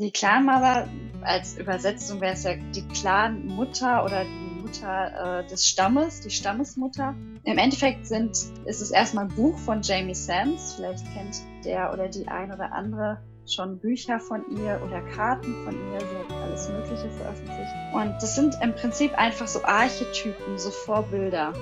Die 0.00 0.10
Clanmother, 0.10 0.88
als 1.20 1.58
Übersetzung 1.58 2.22
wäre 2.22 2.32
es 2.32 2.44
ja 2.44 2.54
die 2.74 2.88
Clanmutter 2.88 4.02
oder 4.02 4.24
die 4.24 4.62
Mutter 4.62 5.40
äh, 5.42 5.46
des 5.46 5.66
Stammes, 5.66 6.22
die 6.22 6.30
Stammesmutter. 6.30 7.14
Im 7.44 7.58
Endeffekt 7.58 8.06
sind, 8.06 8.30
ist 8.64 8.80
es 8.80 8.90
erstmal 8.92 9.26
ein 9.26 9.34
Buch 9.34 9.58
von 9.58 9.82
Jamie 9.82 10.14
Sams. 10.14 10.72
Vielleicht 10.76 11.04
kennt 11.12 11.42
der 11.66 11.92
oder 11.92 12.08
die 12.08 12.26
ein 12.28 12.50
oder 12.50 12.72
andere 12.72 13.20
schon 13.46 13.78
Bücher 13.78 14.18
von 14.20 14.42
ihr 14.56 14.80
oder 14.86 15.02
Karten 15.02 15.54
von 15.66 15.74
ihr. 15.74 16.00
Sie 16.00 16.34
hat 16.34 16.42
alles 16.44 16.70
Mögliche 16.70 17.10
veröffentlicht. 17.10 17.72
Und 17.92 18.14
das 18.22 18.34
sind 18.36 18.56
im 18.62 18.74
Prinzip 18.74 19.12
einfach 19.18 19.48
so 19.48 19.62
Archetypen, 19.64 20.56
so 20.56 20.70
Vorbilder, 20.70 21.52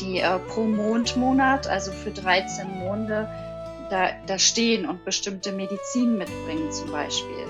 die 0.00 0.20
äh, 0.20 0.38
pro 0.48 0.64
Mondmonat, 0.64 1.66
also 1.66 1.92
für 1.92 2.10
13 2.10 2.78
Monde, 2.78 3.28
da, 3.90 4.12
da 4.26 4.38
stehen 4.38 4.88
und 4.88 5.04
bestimmte 5.04 5.52
Medizin 5.52 6.16
mitbringen 6.16 6.72
zum 6.72 6.90
Beispiel. 6.90 7.46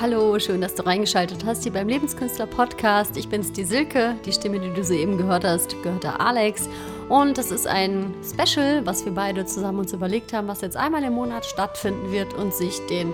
Hallo, 0.00 0.38
schön, 0.38 0.62
dass 0.62 0.74
du 0.74 0.86
reingeschaltet 0.86 1.44
hast 1.44 1.64
hier 1.64 1.72
beim 1.72 1.86
Lebenskünstler 1.86 2.46
Podcast. 2.46 3.16
Ich 3.16 3.28
bin's, 3.28 3.52
die 3.52 3.64
Silke. 3.64 4.16
Die 4.24 4.32
Stimme, 4.32 4.58
die 4.58 4.70
du 4.70 4.82
soeben 4.82 5.18
gehört 5.18 5.44
hast, 5.44 5.80
gehört 5.82 6.02
der 6.02 6.18
Alex. 6.18 6.68
Und 7.10 7.36
das 7.36 7.50
ist 7.50 7.66
ein 7.66 8.14
Special, 8.24 8.86
was 8.86 9.04
wir 9.04 9.12
beide 9.12 9.44
zusammen 9.44 9.80
uns 9.80 9.92
überlegt 9.92 10.32
haben, 10.32 10.48
was 10.48 10.62
jetzt 10.62 10.78
einmal 10.78 11.04
im 11.04 11.12
Monat 11.12 11.44
stattfinden 11.44 12.10
wird 12.10 12.32
und 12.34 12.54
sich 12.54 12.84
den 12.86 13.12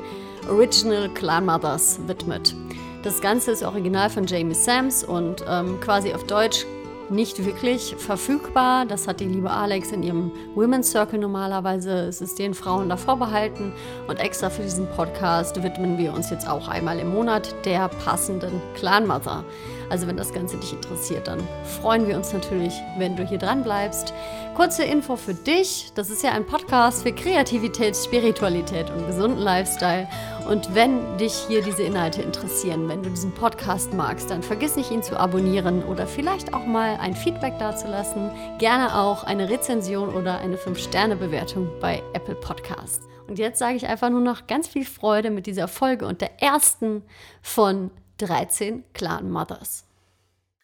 Original 0.49 1.09
Clan 1.11 1.47
Mothers 1.47 1.99
widmet. 2.07 2.55
Das 3.03 3.21
Ganze 3.21 3.51
ist 3.51 3.65
original 3.65 4.09
von 4.09 4.27
Jamie 4.27 4.55
Sams 4.55 5.03
und 5.03 5.45
ähm, 5.49 5.81
quasi 5.81 6.15
auf 6.15 6.25
Deutsch 6.25 6.65
nicht 7.11 7.45
wirklich 7.45 7.95
verfügbar. 7.97 8.87
Das 8.87 9.09
hat 9.09 9.21
die 9.21 9.27
liebe 9.27 9.51
Alex 9.51 9.93
in 9.93 10.03
ihrem 10.03 10.33
Women's 10.55 10.91
Circle 10.91 11.19
normalerweise. 11.19 11.91
Es 11.91 12.21
ist 12.21 12.39
den 12.39 12.55
Frauen 12.55 12.89
da 12.89 12.97
vorbehalten. 12.97 13.73
Und 14.07 14.19
extra 14.19 14.51
für 14.51 14.63
diesen 14.63 14.87
Podcast 14.89 15.63
widmen 15.63 15.99
wir 15.99 16.13
uns 16.13 16.31
jetzt 16.31 16.49
auch 16.49 16.69
einmal 16.69 16.99
im 16.99 17.13
Monat 17.13 17.55
der 17.65 17.89
passenden 17.89 18.61
Clan 18.75 19.07
Mother. 19.07 19.45
Also 19.91 20.07
wenn 20.07 20.17
das 20.17 20.33
Ganze 20.33 20.57
dich 20.57 20.73
interessiert, 20.73 21.29
dann 21.29 21.41
freuen 21.81 22.07
wir 22.07 22.17
uns 22.17 22.33
natürlich, 22.33 22.75
wenn 22.99 23.17
du 23.17 23.25
hier 23.25 23.39
dran 23.39 23.63
bleibst. 23.63 24.13
Kurze 24.55 24.85
Info 24.85 25.17
für 25.17 25.35
dich. 25.35 25.93
Das 25.95 26.11
ist 26.11 26.23
ja 26.23 26.33
ein 26.33 26.45
Podcast 26.47 27.03
für 27.03 27.13
Kreativität, 27.13 27.97
Spiritualität 27.97 28.91
und 28.91 29.07
gesunden 29.07 29.39
Lifestyle. 29.39 30.09
Und 30.49 30.75
wenn 30.75 31.19
dich 31.19 31.35
hier 31.47 31.63
diese 31.63 31.83
Inhalte 31.83 32.23
interessieren, 32.23 32.89
wenn 32.89 33.03
du 33.03 33.11
diesen 33.11 33.33
Podcast 33.33 33.93
magst, 33.95 34.31
dann 34.31 34.43
vergiss 34.43 34.77
nicht, 34.77 34.91
ihn 34.91 35.03
zu 35.03 35.19
abonnieren 35.19 35.83
oder 35.85 36.07
vielleicht 36.07 36.55
auch 36.55 36.67
mal 36.67 36.97
ein 37.01 37.15
Feedback 37.15 37.59
dazulassen. 37.59 38.31
Gerne 38.59 38.95
auch 38.99 39.25
eine 39.25 39.49
Rezension 39.49 40.15
oder 40.15 40.39
eine 40.39 40.57
5-Sterne-Bewertung 40.57 41.69
bei 41.81 42.03
Apple 42.15 42.35
Podcasts. 42.35 43.07
Und 43.29 43.39
jetzt 43.39 43.59
sage 43.59 43.77
ich 43.77 43.87
einfach 43.87 44.09
nur 44.09 44.23
noch 44.23 44.47
ganz 44.47 44.69
viel 44.69 44.87
Freude 44.87 45.31
mit 45.31 45.47
dieser 45.47 45.69
Folge 45.69 46.07
und 46.07 46.23
der 46.23 46.43
ersten 46.43 47.03
von 47.43 47.91
13 48.19 48.85
Clan 48.95 49.31
Mothers. 49.31 49.85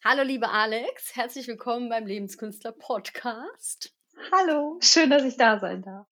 Hallo, 0.05 0.24
liebe 0.24 0.48
Alex, 0.48 1.14
herzlich 1.14 1.47
willkommen 1.47 1.88
beim 1.88 2.05
Lebenskünstler 2.05 2.72
Podcast. 2.72 3.92
Hallo, 4.33 4.77
schön, 4.83 5.08
dass 5.08 5.22
ich 5.22 5.36
da 5.36 5.60
sein 5.60 5.82
darf. 5.82 6.06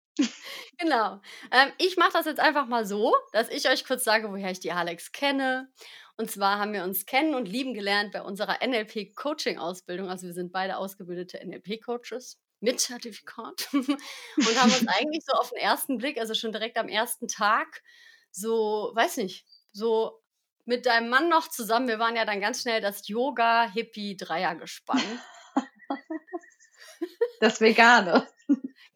Genau. 0.78 1.20
Ähm, 1.50 1.72
ich 1.78 1.96
mache 1.96 2.12
das 2.12 2.26
jetzt 2.26 2.38
einfach 2.38 2.66
mal 2.66 2.86
so, 2.86 3.12
dass 3.32 3.48
ich 3.48 3.68
euch 3.68 3.84
kurz 3.84 4.04
sage, 4.04 4.30
woher 4.30 4.52
ich 4.52 4.60
die 4.60 4.70
Alex 4.70 5.10
kenne. 5.10 5.68
Und 6.16 6.30
zwar 6.30 6.58
haben 6.58 6.72
wir 6.72 6.84
uns 6.84 7.06
kennen 7.06 7.34
und 7.34 7.46
lieben 7.46 7.74
gelernt 7.74 8.12
bei 8.12 8.22
unserer 8.22 8.58
NLP-Coaching-Ausbildung. 8.64 10.08
Also 10.08 10.28
wir 10.28 10.34
sind 10.34 10.52
beide 10.52 10.76
ausgebildete 10.76 11.44
NLP-Coaches 11.44 12.38
mit 12.60 12.78
Zertifikat 12.78 13.68
und 13.72 14.60
haben 14.60 14.72
uns 14.72 14.86
eigentlich 14.86 15.24
so 15.24 15.32
auf 15.32 15.50
den 15.50 15.58
ersten 15.58 15.98
Blick, 15.98 16.18
also 16.18 16.34
schon 16.34 16.52
direkt 16.52 16.78
am 16.78 16.88
ersten 16.88 17.26
Tag, 17.26 17.82
so, 18.30 18.92
weiß 18.94 19.16
nicht, 19.16 19.44
so 19.72 20.21
mit 20.64 20.86
deinem 20.86 21.08
Mann 21.08 21.28
noch 21.28 21.48
zusammen. 21.48 21.88
Wir 21.88 21.98
waren 21.98 22.16
ja 22.16 22.24
dann 22.24 22.40
ganz 22.40 22.62
schnell 22.62 22.80
das 22.80 23.08
Yoga-Hippie-Dreiergespann. 23.08 25.02
Das 27.40 27.60
Vegane. 27.60 28.26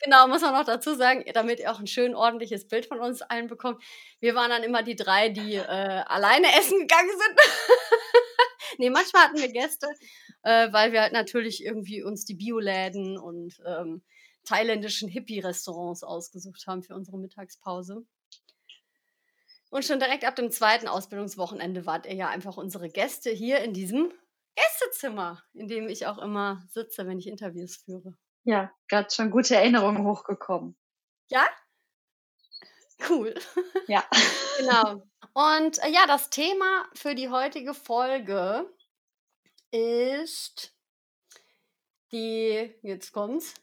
Genau, 0.02 0.28
muss 0.28 0.42
man 0.42 0.52
noch 0.52 0.64
dazu 0.64 0.94
sagen, 0.94 1.24
damit 1.32 1.58
ihr 1.58 1.72
auch 1.72 1.80
ein 1.80 1.86
schön 1.86 2.14
ordentliches 2.14 2.68
Bild 2.68 2.86
von 2.86 3.00
uns 3.00 3.22
allen 3.22 3.48
bekommt. 3.48 3.82
Wir 4.20 4.34
waren 4.34 4.50
dann 4.50 4.62
immer 4.62 4.82
die 4.82 4.94
drei, 4.94 5.30
die 5.30 5.54
äh, 5.54 5.62
alleine 5.62 6.46
essen 6.56 6.80
gegangen 6.80 7.10
sind. 7.10 7.40
nee, 8.78 8.90
manchmal 8.90 9.24
hatten 9.24 9.38
wir 9.38 9.50
Gäste, 9.50 9.88
äh, 10.42 10.72
weil 10.72 10.92
wir 10.92 11.00
halt 11.00 11.12
natürlich 11.12 11.64
irgendwie 11.64 12.02
uns 12.02 12.24
die 12.24 12.34
Bioläden 12.34 13.18
und 13.18 13.58
ähm, 13.66 14.02
thailändischen 14.44 15.08
Hippie-Restaurants 15.08 16.04
ausgesucht 16.04 16.66
haben 16.66 16.82
für 16.82 16.94
unsere 16.94 17.18
Mittagspause. 17.18 18.06
Und 19.70 19.84
schon 19.84 19.98
direkt 19.98 20.24
ab 20.24 20.36
dem 20.36 20.50
zweiten 20.50 20.88
Ausbildungswochenende 20.88 21.86
wart 21.86 22.06
ihr 22.06 22.14
ja 22.14 22.28
einfach 22.28 22.56
unsere 22.56 22.88
Gäste 22.88 23.30
hier 23.30 23.60
in 23.60 23.72
diesem 23.72 24.12
Gästezimmer, 24.54 25.42
in 25.54 25.68
dem 25.68 25.88
ich 25.88 26.06
auch 26.06 26.18
immer 26.18 26.62
sitze, 26.70 27.06
wenn 27.06 27.18
ich 27.18 27.26
Interviews 27.26 27.76
führe. 27.76 28.16
Ja, 28.44 28.72
gerade 28.88 29.12
schon 29.12 29.30
gute 29.30 29.56
Erinnerungen 29.56 30.04
hochgekommen. 30.04 30.76
Ja? 31.28 31.46
Cool. 33.08 33.34
Ja. 33.88 34.04
genau. 34.58 35.02
Und 35.32 35.78
äh, 35.84 35.90
ja, 35.90 36.06
das 36.08 36.28
Thema 36.28 36.86
für 36.94 37.14
die 37.14 37.28
heutige 37.28 37.72
Folge 37.72 38.68
ist 39.70 40.74
die, 42.10 42.74
jetzt 42.82 43.12
kommt's, 43.12 43.54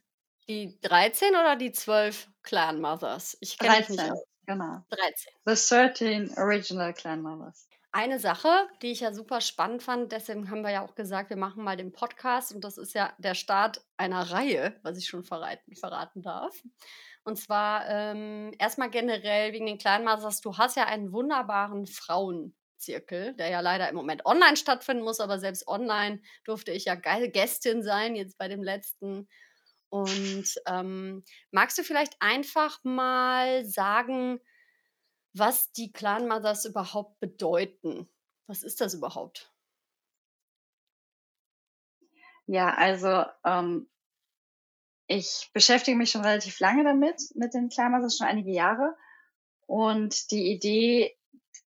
die 0.47 0.79
13 0.81 1.29
oder 1.31 1.57
die 1.57 1.73
12 1.73 2.29
Clan 2.41 2.79
Mothers? 2.79 3.35
Ich 3.41 3.57
kenne 3.57 3.79
mich 3.79 3.89
nicht 3.89 3.99
aus. 3.99 4.23
Genau. 4.45 4.83
13. 4.89 5.33
The 5.45 5.55
13 5.55 6.37
Original 6.37 6.93
Clan 6.93 7.21
Mothers. 7.21 7.67
Eine 7.95 8.19
Sache, 8.19 8.49
die 8.81 8.91
ich 8.91 9.01
ja 9.01 9.13
super 9.13 9.39
spannend 9.39 9.83
fand, 9.83 10.11
deswegen 10.11 10.49
haben 10.49 10.63
wir 10.63 10.71
ja 10.71 10.83
auch 10.83 10.95
gesagt, 10.95 11.29
wir 11.29 11.37
machen 11.37 11.63
mal 11.63 11.77
den 11.77 11.91
Podcast 11.91 12.51
und 12.51 12.63
das 12.63 12.79
ist 12.79 12.95
ja 12.95 13.13
der 13.19 13.35
Start 13.35 13.85
einer 13.97 14.31
Reihe, 14.31 14.75
was 14.81 14.97
ich 14.97 15.05
schon 15.05 15.23
verraten, 15.23 15.75
verraten 15.75 16.23
darf. 16.23 16.59
Und 17.23 17.37
zwar 17.37 17.87
ähm, 17.87 18.51
erstmal 18.57 18.89
generell 18.89 19.53
wegen 19.53 19.67
den 19.67 19.77
Clan 19.77 20.03
Mothers. 20.03 20.41
Du 20.41 20.57
hast 20.57 20.75
ja 20.75 20.85
einen 20.85 21.13
wunderbaren 21.13 21.85
Frauenzirkel, 21.85 23.35
der 23.35 23.49
ja 23.49 23.59
leider 23.59 23.87
im 23.89 23.95
Moment 23.95 24.25
online 24.25 24.57
stattfinden 24.57 25.03
muss, 25.03 25.19
aber 25.19 25.37
selbst 25.37 25.67
online 25.67 26.19
durfte 26.45 26.71
ich 26.71 26.85
ja 26.85 26.95
Gästin 26.95 27.83
sein, 27.83 28.15
jetzt 28.15 28.39
bei 28.39 28.47
dem 28.47 28.63
letzten. 28.63 29.29
Und 29.93 30.55
ähm, 30.65 31.23
magst 31.51 31.77
du 31.77 31.83
vielleicht 31.83 32.19
einfach 32.19 32.83
mal 32.83 33.63
sagen, 33.63 34.39
was 35.33 35.71
die 35.71 35.91
Clan 35.91 36.27
Mothers 36.27 36.65
überhaupt 36.65 37.19
bedeuten? 37.19 38.09
Was 38.47 38.63
ist 38.63 38.81
das 38.81 38.95
überhaupt? 38.95 39.53
Ja, 42.47 42.73
also 42.73 43.23
ähm, 43.45 43.87
ich 45.05 45.51
beschäftige 45.53 45.95
mich 45.95 46.09
schon 46.09 46.25
relativ 46.25 46.59
lange 46.59 46.83
damit, 46.83 47.21
mit 47.35 47.53
den 47.53 47.69
Clan 47.69 47.91
Mothers, 47.91 48.17
schon 48.17 48.25
einige 48.25 48.49
Jahre. 48.49 48.95
Und 49.67 50.31
die 50.31 50.51
Idee, 50.53 51.15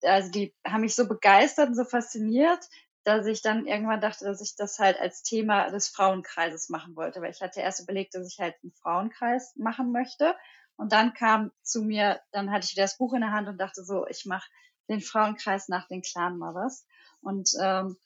also 0.01 0.31
die 0.31 0.55
haben 0.67 0.81
mich 0.81 0.95
so 0.95 1.07
begeistert 1.07 1.69
und 1.69 1.75
so 1.75 1.85
fasziniert, 1.85 2.71
dass 3.05 3.27
ich 3.27 3.43
dann 3.43 3.67
irgendwann 3.67 4.01
dachte, 4.01 4.25
dass 4.25 4.41
ich 4.41 4.57
das 4.57 4.79
halt 4.79 4.99
als 4.99 5.23
Thema 5.23 5.71
des 5.71 5.89
Frauenkreises 5.89 6.71
machen 6.71 6.97
wollte, 6.97 7.21
weil 7.21 7.31
ich 7.31 7.43
hatte 7.43 7.61
erst 7.61 7.81
überlegt, 7.81 8.15
dass 8.15 8.27
ich 8.27 8.41
halt 8.41 8.57
einen 8.63 8.73
Frauenkreis 8.73 9.55
machen 9.57 9.93
möchte. 9.93 10.35
Und 10.77 10.93
dann 10.93 11.15
kam 11.15 11.53
zu 11.63 11.83
mir, 11.83 12.21
dann 12.33 12.51
hatte 12.51 12.65
ich 12.65 12.73
wieder 12.73 12.85
das 12.85 12.97
Buch 12.97 13.13
in 13.13 13.21
der 13.21 13.33
Hand 13.33 13.49
und 13.49 13.59
dachte 13.59 13.85
so, 13.85 14.07
ich 14.09 14.25
mache 14.25 14.49
den 14.89 15.01
Frauenkreis 15.01 15.69
nach 15.69 15.87
den 15.87 16.03
Clan 16.03 16.39
Mothers. 16.39 16.87
Und 17.21 17.51
ähm, 17.61 17.97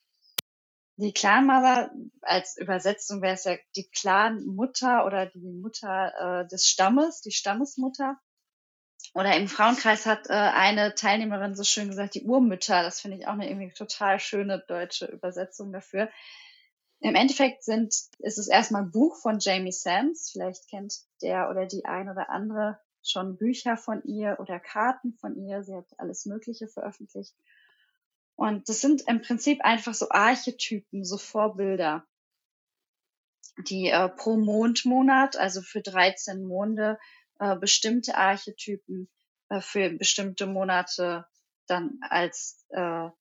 die 0.97 1.13
Clan 1.13 1.47
Mother 1.47 1.93
als 2.23 2.57
Übersetzung 2.57 3.23
wäre 3.23 3.35
es 3.35 3.45
ja 3.45 3.57
die 3.77 3.89
Clan 3.89 4.45
Mutter 4.45 5.07
oder 5.07 5.27
die 5.27 5.53
Mutter 5.53 6.43
äh, 6.43 6.49
des 6.49 6.67
Stammes, 6.67 7.21
die 7.21 7.31
Stammesmutter. 7.31 8.19
Oder 9.19 9.37
im 9.37 9.49
Frauenkreis 9.49 10.07
hat 10.07 10.31
äh, 10.31 10.33
eine 10.33 10.95
Teilnehmerin 10.95 11.57
so 11.57 11.65
schön 11.65 11.89
gesagt, 11.89 12.15
die 12.15 12.23
Urmütter. 12.23 12.85
Das 12.85 13.01
finde 13.01 13.17
ich 13.17 13.27
auch 13.27 13.33
eine 13.33 13.51
irgendwie 13.51 13.73
total 13.73 14.21
schöne 14.21 14.63
deutsche 14.69 15.07
Übersetzung 15.07 15.73
dafür. 15.73 16.09
Im 17.01 17.17
Endeffekt 17.17 17.65
sind, 17.65 17.93
ist 18.21 18.39
es 18.39 18.47
erstmal 18.47 18.83
ein 18.83 18.93
Buch 18.93 19.17
von 19.17 19.41
Jamie 19.41 19.73
Sams. 19.73 20.31
Vielleicht 20.31 20.69
kennt 20.69 21.01
der 21.21 21.51
oder 21.51 21.67
die 21.67 21.85
ein 21.85 22.09
oder 22.09 22.31
andere 22.31 22.79
schon 23.03 23.37
Bücher 23.37 23.77
von 23.77 24.05
ihr 24.05 24.37
oder 24.39 24.61
Karten 24.61 25.15
von 25.15 25.35
ihr. 25.35 25.65
Sie 25.65 25.75
hat 25.75 25.87
alles 25.97 26.25
Mögliche 26.25 26.69
veröffentlicht. 26.69 27.35
Und 28.37 28.69
das 28.69 28.81
sind 28.81 29.03
im 29.09 29.21
Prinzip 29.21 29.65
einfach 29.65 29.95
so 29.95 30.11
Archetypen, 30.11 31.05
so 31.05 31.19
Vorbilder, 31.19 32.07
die 33.69 33.89
äh, 33.89 34.09
pro 34.11 34.37
Mondmonat, 34.37 35.37
also 35.37 35.61
für 35.61 35.81
13 35.81 36.45
Monde, 36.45 37.01
äh, 37.39 37.57
bestimmte 37.57 38.17
Archetypen 38.17 39.09
äh, 39.49 39.61
für 39.61 39.91
bestimmte 39.91 40.47
Monate 40.47 41.27
dann 41.67 41.99
als, 42.01 42.65
äh, 42.71 42.81
ja, 42.81 43.17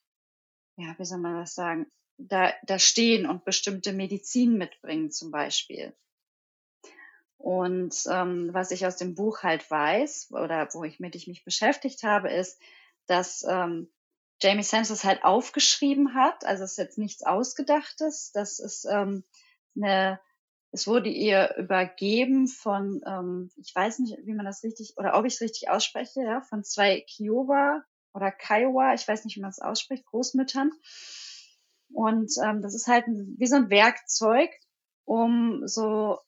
wie 0.76 1.06
soll 1.06 1.20
man 1.20 1.36
das 1.40 1.56
sagen, 1.56 1.92
da, 2.18 2.54
da 2.64 2.80
stehen 2.80 3.28
und 3.28 3.46
bestimmte 3.46 3.94
Medizin 3.94 4.58
mitbringen 4.58 5.12
zum 5.12 5.32
Beispiel. 5.32 5.96
Und 7.38 7.96
ähm, 8.10 8.50
was 8.52 8.72
ich 8.72 8.86
aus 8.86 8.98
dem 8.98 9.14
Buch 9.14 9.44
halt 9.44 9.70
weiß 9.70 10.32
oder 10.32 10.68
wo 10.74 10.84
ich 10.84 11.00
mit 11.00 11.16
ich 11.16 11.28
mich 11.28 11.46
beschäftigt 11.46 12.04
habe, 12.04 12.32
ist, 12.32 12.60
dass 13.06 13.46
ähm, 13.48 13.92
Jamie 14.42 14.64
Sams 14.64 14.90
es 14.90 15.04
halt 15.04 15.24
aufgeschrieben 15.24 16.16
hat. 16.16 16.46
Also 16.46 16.64
es 16.64 16.72
ist 16.72 16.78
jetzt 16.78 16.98
nichts 16.98 17.24
Ausgedachtes. 17.24 18.32
Das 18.34 18.60
ist 18.60 18.86
ähm, 18.86 19.24
eine, 19.76 20.20
es 20.72 20.88
wurde 20.88 21.10
ihr 21.10 21.56
übergeben 21.58 22.48
von, 22.48 23.02
ähm, 23.06 23.50
ich 23.58 23.74
weiß 23.74 24.00
nicht, 24.00 24.18
wie 24.24 24.34
man 24.34 24.46
das 24.46 24.64
richtig 24.64 24.94
oder 24.98 25.18
ob 25.18 25.26
ich 25.26 25.36
es 25.36 25.42
richtig 25.42 25.70
ausspreche, 25.70 26.22
ja, 26.22 26.42
von 26.42 26.64
zwei 26.64 27.02
Kiowa 27.02 27.84
oder 28.14 28.32
Kiowa, 28.32 28.94
ich 28.94 29.08
weiß 29.08 29.26
nicht, 29.26 29.38
wie 29.38 29.42
man 29.42 29.50
es 29.50 29.60
ausspricht, 29.60 30.06
Großmüttern. 30.06 30.72
Und 31.94 32.32
ähm, 32.44 32.62
das 32.62 32.76
ist 32.76 32.88
halt 32.88 33.06
wie 33.08 33.48
so 33.48 33.56
ein 33.56 33.70
Werkzeug, 33.70 34.52
um 35.06 35.68
so 35.68 36.20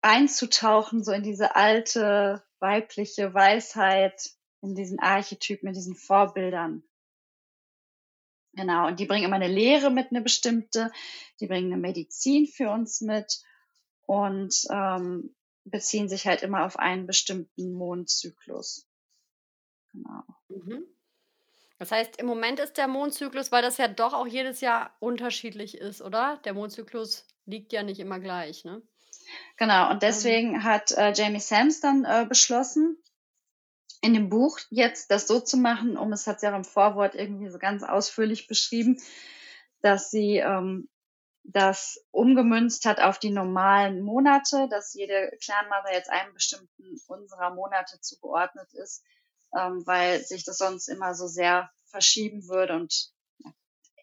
einzutauchen, 0.00 1.04
so 1.04 1.12
in 1.12 1.22
diese 1.22 1.54
alte 1.54 2.42
weibliche 2.60 3.34
Weisheit, 3.34 4.30
in 4.62 4.74
diesen 4.74 5.00
Archetypen, 5.00 5.68
in 5.68 5.74
diesen 5.74 5.94
Vorbildern. 5.94 6.82
Genau, 8.54 8.86
und 8.86 9.00
die 9.00 9.06
bringen 9.06 9.24
immer 9.24 9.36
eine 9.36 9.48
Lehre 9.48 9.90
mit, 9.90 10.10
eine 10.10 10.20
bestimmte, 10.20 10.92
die 11.40 11.46
bringen 11.46 11.72
eine 11.72 11.80
Medizin 11.80 12.46
für 12.46 12.70
uns 12.70 13.00
mit 13.00 13.42
und 14.12 14.66
ähm, 14.70 15.34
beziehen 15.64 16.08
sich 16.08 16.26
halt 16.26 16.42
immer 16.42 16.66
auf 16.66 16.78
einen 16.78 17.06
bestimmten 17.06 17.72
Mondzyklus. 17.72 18.86
Genau. 19.92 20.22
Mhm. 20.48 20.84
Das 21.78 21.90
heißt, 21.90 22.20
im 22.20 22.26
Moment 22.26 22.60
ist 22.60 22.76
der 22.76 22.88
Mondzyklus, 22.88 23.50
weil 23.52 23.62
das 23.62 23.78
ja 23.78 23.88
doch 23.88 24.12
auch 24.12 24.26
jedes 24.26 24.60
Jahr 24.60 24.94
unterschiedlich 25.00 25.78
ist, 25.78 26.02
oder? 26.02 26.38
Der 26.44 26.52
Mondzyklus 26.52 27.26
liegt 27.46 27.72
ja 27.72 27.82
nicht 27.82 28.00
immer 28.00 28.20
gleich, 28.20 28.64
ne? 28.64 28.82
Genau, 29.56 29.90
und 29.90 30.02
deswegen 30.02 30.56
ähm. 30.56 30.64
hat 30.64 30.92
äh, 30.92 31.12
Jamie 31.14 31.40
Sams 31.40 31.80
dann 31.80 32.04
äh, 32.04 32.26
beschlossen, 32.28 32.98
in 34.02 34.12
dem 34.12 34.28
Buch 34.28 34.58
jetzt 34.68 35.10
das 35.10 35.26
so 35.26 35.40
zu 35.40 35.56
machen, 35.56 35.96
um 35.96 36.12
es 36.12 36.26
hat 36.26 36.40
sie 36.40 36.48
auch 36.48 36.56
im 36.56 36.64
Vorwort 36.64 37.14
irgendwie 37.14 37.48
so 37.48 37.58
ganz 37.58 37.82
ausführlich 37.82 38.46
beschrieben, 38.46 39.00
dass 39.80 40.10
sie 40.10 40.36
ähm, 40.36 40.88
das 41.44 42.04
umgemünzt 42.10 42.84
hat 42.84 43.00
auf 43.00 43.18
die 43.18 43.30
normalen 43.30 44.02
Monate, 44.02 44.68
dass 44.70 44.94
jede 44.94 45.36
Clanmother 45.42 45.92
jetzt 45.92 46.10
einem 46.10 46.32
bestimmten 46.34 46.96
unserer 47.06 47.54
Monate 47.54 48.00
zugeordnet 48.00 48.72
ist, 48.74 49.04
ähm, 49.56 49.82
weil 49.86 50.20
sich 50.22 50.44
das 50.44 50.58
sonst 50.58 50.88
immer 50.88 51.14
so 51.14 51.26
sehr 51.26 51.70
verschieben 51.86 52.48
würde 52.48 52.74
und 52.74 53.12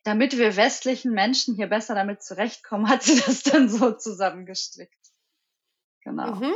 damit 0.03 0.38
wir 0.38 0.56
westlichen 0.56 1.12
Menschen 1.12 1.56
hier 1.56 1.68
besser 1.68 1.94
damit 1.95 2.24
zurechtkommen, 2.24 2.88
hat 2.89 3.03
sie 3.03 3.19
das 3.19 3.44
dann 3.44 3.69
so 3.69 3.91
zusammengestrickt. 3.91 4.94
Genau. 6.03 6.36
Mhm. 6.36 6.53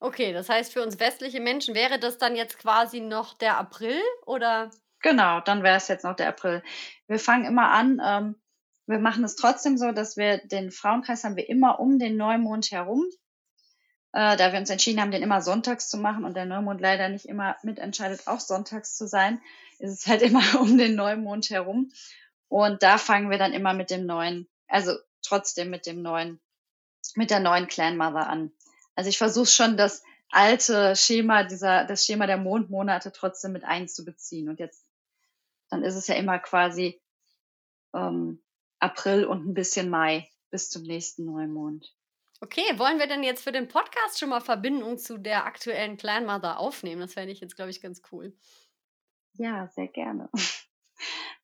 Okay, 0.00 0.32
das 0.32 0.48
heißt, 0.48 0.72
für 0.72 0.82
uns 0.82 0.98
westliche 0.98 1.40
Menschen 1.40 1.74
wäre 1.74 1.98
das 1.98 2.18
dann 2.18 2.34
jetzt 2.34 2.58
quasi 2.58 3.00
noch 3.00 3.34
der 3.34 3.56
April 3.58 4.00
oder? 4.26 4.70
Genau, 5.00 5.40
dann 5.40 5.62
wäre 5.62 5.76
es 5.76 5.88
jetzt 5.88 6.04
noch 6.04 6.16
der 6.16 6.28
April. 6.28 6.62
Wir 7.06 7.18
fangen 7.18 7.44
immer 7.44 7.70
an, 7.70 8.00
ähm, 8.04 8.41
wir 8.86 8.98
machen 8.98 9.24
es 9.24 9.36
trotzdem 9.36 9.78
so, 9.78 9.92
dass 9.92 10.16
wir 10.16 10.38
den 10.38 10.70
Frauenkreis 10.70 11.24
haben 11.24 11.36
wir 11.36 11.48
immer 11.48 11.80
um 11.80 11.98
den 11.98 12.16
Neumond 12.16 12.70
herum. 12.70 13.04
Äh, 14.12 14.36
da 14.36 14.52
wir 14.52 14.58
uns 14.58 14.70
entschieden 14.70 15.00
haben, 15.00 15.10
den 15.10 15.22
immer 15.22 15.40
sonntags 15.40 15.88
zu 15.88 15.96
machen 15.96 16.24
und 16.24 16.34
der 16.34 16.44
Neumond 16.44 16.80
leider 16.80 17.08
nicht 17.08 17.24
immer 17.24 17.56
mitentscheidet, 17.62 18.26
auch 18.26 18.40
sonntags 18.40 18.96
zu 18.96 19.06
sein, 19.06 19.40
ist 19.78 19.92
es 19.92 20.06
halt 20.06 20.22
immer 20.22 20.60
um 20.60 20.76
den 20.76 20.94
Neumond 20.94 21.48
herum. 21.50 21.92
Und 22.48 22.82
da 22.82 22.98
fangen 22.98 23.30
wir 23.30 23.38
dann 23.38 23.54
immer 23.54 23.72
mit 23.72 23.90
dem 23.90 24.04
neuen, 24.04 24.48
also 24.68 24.92
trotzdem 25.22 25.70
mit 25.70 25.86
dem 25.86 26.02
neuen, 26.02 26.40
mit 27.14 27.30
der 27.30 27.40
neuen 27.40 27.66
Clan 27.68 27.96
Mother 27.96 28.28
an. 28.28 28.52
Also 28.94 29.08
ich 29.08 29.16
versuche 29.16 29.46
schon 29.46 29.78
das 29.78 30.02
alte 30.28 30.94
Schema, 30.96 31.44
dieser, 31.44 31.84
das 31.84 32.04
Schema 32.04 32.26
der 32.26 32.36
Mondmonate 32.36 33.12
trotzdem 33.12 33.52
mit 33.52 33.64
einzubeziehen. 33.64 34.50
Und 34.50 34.60
jetzt, 34.60 34.84
dann 35.70 35.82
ist 35.82 35.94
es 35.94 36.06
ja 36.08 36.14
immer 36.16 36.38
quasi 36.38 37.00
ähm, 37.94 38.42
April 38.82 39.24
und 39.24 39.46
ein 39.46 39.54
bisschen 39.54 39.88
Mai 39.88 40.28
bis 40.50 40.70
zum 40.70 40.82
nächsten 40.82 41.24
Neumond. 41.24 41.94
Okay, 42.40 42.76
wollen 42.76 42.98
wir 42.98 43.06
denn 43.06 43.22
jetzt 43.22 43.44
für 43.44 43.52
den 43.52 43.68
Podcast 43.68 44.18
schon 44.18 44.30
mal 44.30 44.40
Verbindung 44.40 44.98
zu 44.98 45.16
der 45.16 45.46
aktuellen 45.46 45.96
Clan 45.96 46.26
Mother 46.26 46.58
aufnehmen? 46.58 47.00
Das 47.00 47.14
fände 47.14 47.32
ich 47.32 47.40
jetzt, 47.40 47.54
glaube 47.54 47.70
ich, 47.70 47.80
ganz 47.80 48.02
cool. 48.10 48.36
Ja, 49.34 49.68
sehr 49.68 49.88
gerne. 49.88 50.28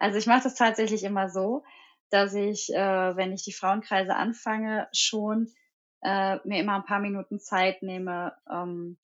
Also 0.00 0.16
ich 0.18 0.28
mache 0.28 0.44
das 0.44 0.54
tatsächlich 0.54 1.02
immer 1.02 1.28
so, 1.28 1.64
dass 2.10 2.32
ich, 2.32 2.72
äh, 2.72 3.16
wenn 3.16 3.32
ich 3.32 3.42
die 3.42 3.52
Frauenkreise 3.52 4.14
anfange, 4.14 4.86
schon 4.92 5.52
äh, 6.02 6.36
mir 6.44 6.60
immer 6.60 6.76
ein 6.76 6.84
paar 6.84 7.00
Minuten 7.00 7.40
Zeit 7.40 7.82
nehme. 7.82 8.36
Ähm, 8.48 8.98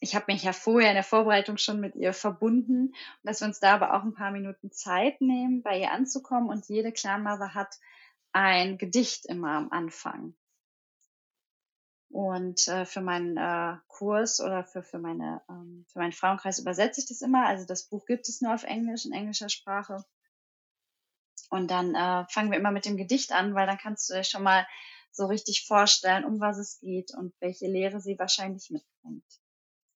ich 0.00 0.14
habe 0.14 0.26
mich 0.28 0.44
ja 0.44 0.52
vorher 0.52 0.90
in 0.90 0.94
der 0.94 1.04
Vorbereitung 1.04 1.56
schon 1.56 1.80
mit 1.80 1.96
ihr 1.96 2.12
verbunden 2.12 2.88
und 2.88 2.94
dass 3.24 3.40
wir 3.40 3.48
uns 3.48 3.60
da 3.60 3.74
aber 3.74 3.94
auch 3.94 4.04
ein 4.04 4.14
paar 4.14 4.30
Minuten 4.30 4.70
Zeit 4.70 5.20
nehmen, 5.20 5.62
bei 5.62 5.80
ihr 5.80 5.92
anzukommen. 5.92 6.48
Und 6.48 6.68
jede 6.68 6.92
Clanmother 6.92 7.54
hat 7.54 7.78
ein 8.32 8.78
Gedicht 8.78 9.26
immer 9.26 9.52
am 9.52 9.70
Anfang. 9.70 10.34
Und 12.10 12.68
äh, 12.68 12.86
für 12.86 13.00
meinen 13.00 13.36
äh, 13.36 13.76
Kurs 13.86 14.40
oder 14.40 14.64
für, 14.64 14.82
für, 14.82 14.98
meine, 14.98 15.42
ähm, 15.48 15.84
für 15.88 15.98
meinen 15.98 16.12
Frauenkreis 16.12 16.58
übersetze 16.58 17.00
ich 17.00 17.06
das 17.06 17.20
immer. 17.20 17.46
Also 17.46 17.66
das 17.66 17.88
Buch 17.88 18.06
gibt 18.06 18.28
es 18.28 18.40
nur 18.40 18.54
auf 18.54 18.64
Englisch, 18.64 19.04
in 19.04 19.12
englischer 19.12 19.48
Sprache. 19.48 20.04
Und 21.50 21.70
dann 21.70 21.94
äh, 21.94 22.24
fangen 22.28 22.50
wir 22.50 22.58
immer 22.58 22.70
mit 22.70 22.86
dem 22.86 22.96
Gedicht 22.96 23.32
an, 23.32 23.54
weil 23.54 23.66
dann 23.66 23.78
kannst 23.78 24.08
du 24.08 24.14
dir 24.14 24.24
schon 24.24 24.42
mal 24.42 24.66
so 25.10 25.26
richtig 25.26 25.66
vorstellen, 25.66 26.24
um 26.24 26.40
was 26.40 26.58
es 26.58 26.78
geht 26.80 27.14
und 27.14 27.34
welche 27.40 27.66
Lehre 27.66 28.00
sie 28.00 28.18
wahrscheinlich 28.18 28.70
mitbringt. 28.70 29.24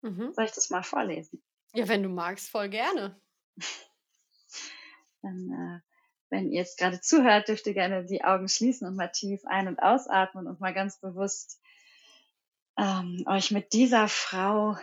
Mhm. 0.02 0.34
Soll 0.34 0.46
ich 0.46 0.52
das 0.52 0.70
mal 0.70 0.84
vorlesen? 0.84 1.44
Ja, 1.74 1.88
wenn 1.88 2.04
du 2.04 2.10
magst, 2.10 2.50
voll 2.50 2.70
gerne. 2.70 3.20
Dann, 5.22 5.52
äh, 5.52 5.80
wenn 6.30 6.50
ihr 6.50 6.60
jetzt 6.60 6.78
gerade 6.78 7.02
zuhört, 7.02 7.48
dürft 7.48 7.68
ihr 7.68 7.74
gerne 7.74 8.06
die 8.06 8.24
Augen 8.24 8.48
schließen 8.48 8.88
und 8.88 8.96
mal 8.96 9.10
tief 9.10 9.42
ein- 9.46 9.68
und 9.68 9.80
ausatmen 9.80 10.48
und 10.48 10.60
mal 10.60 10.74
ganz 10.74 11.00
bewusst 11.00 11.62
ähm, 12.78 13.24
euch 13.28 13.52
mit 13.52 13.74
dieser 13.74 14.08
Frau 14.08 14.78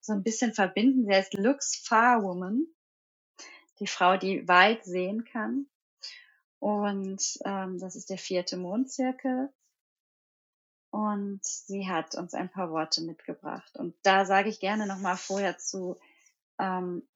so 0.00 0.12
ein 0.12 0.22
bisschen 0.22 0.52
verbinden. 0.54 1.04
Sie 1.04 1.14
heißt 1.14 1.34
Lux 1.34 1.76
Far 1.76 2.22
Woman, 2.22 2.66
die 3.78 3.86
Frau, 3.86 4.16
die 4.16 4.48
weit 4.48 4.84
sehen 4.84 5.24
kann. 5.24 5.66
Und 6.58 7.38
ähm, 7.44 7.78
das 7.78 7.94
ist 7.94 8.10
der 8.10 8.18
vierte 8.18 8.56
Mondzirkel. 8.56 9.52
Und 10.90 11.44
sie 11.44 11.88
hat 11.88 12.14
uns 12.14 12.34
ein 12.34 12.50
paar 12.50 12.70
Worte 12.70 13.02
mitgebracht. 13.02 13.76
Und 13.76 13.94
da 14.02 14.24
sage 14.24 14.48
ich 14.48 14.60
gerne 14.60 14.86
nochmal 14.86 15.16
vorher 15.16 15.58
zu, 15.58 15.96
ähm, 16.58 17.06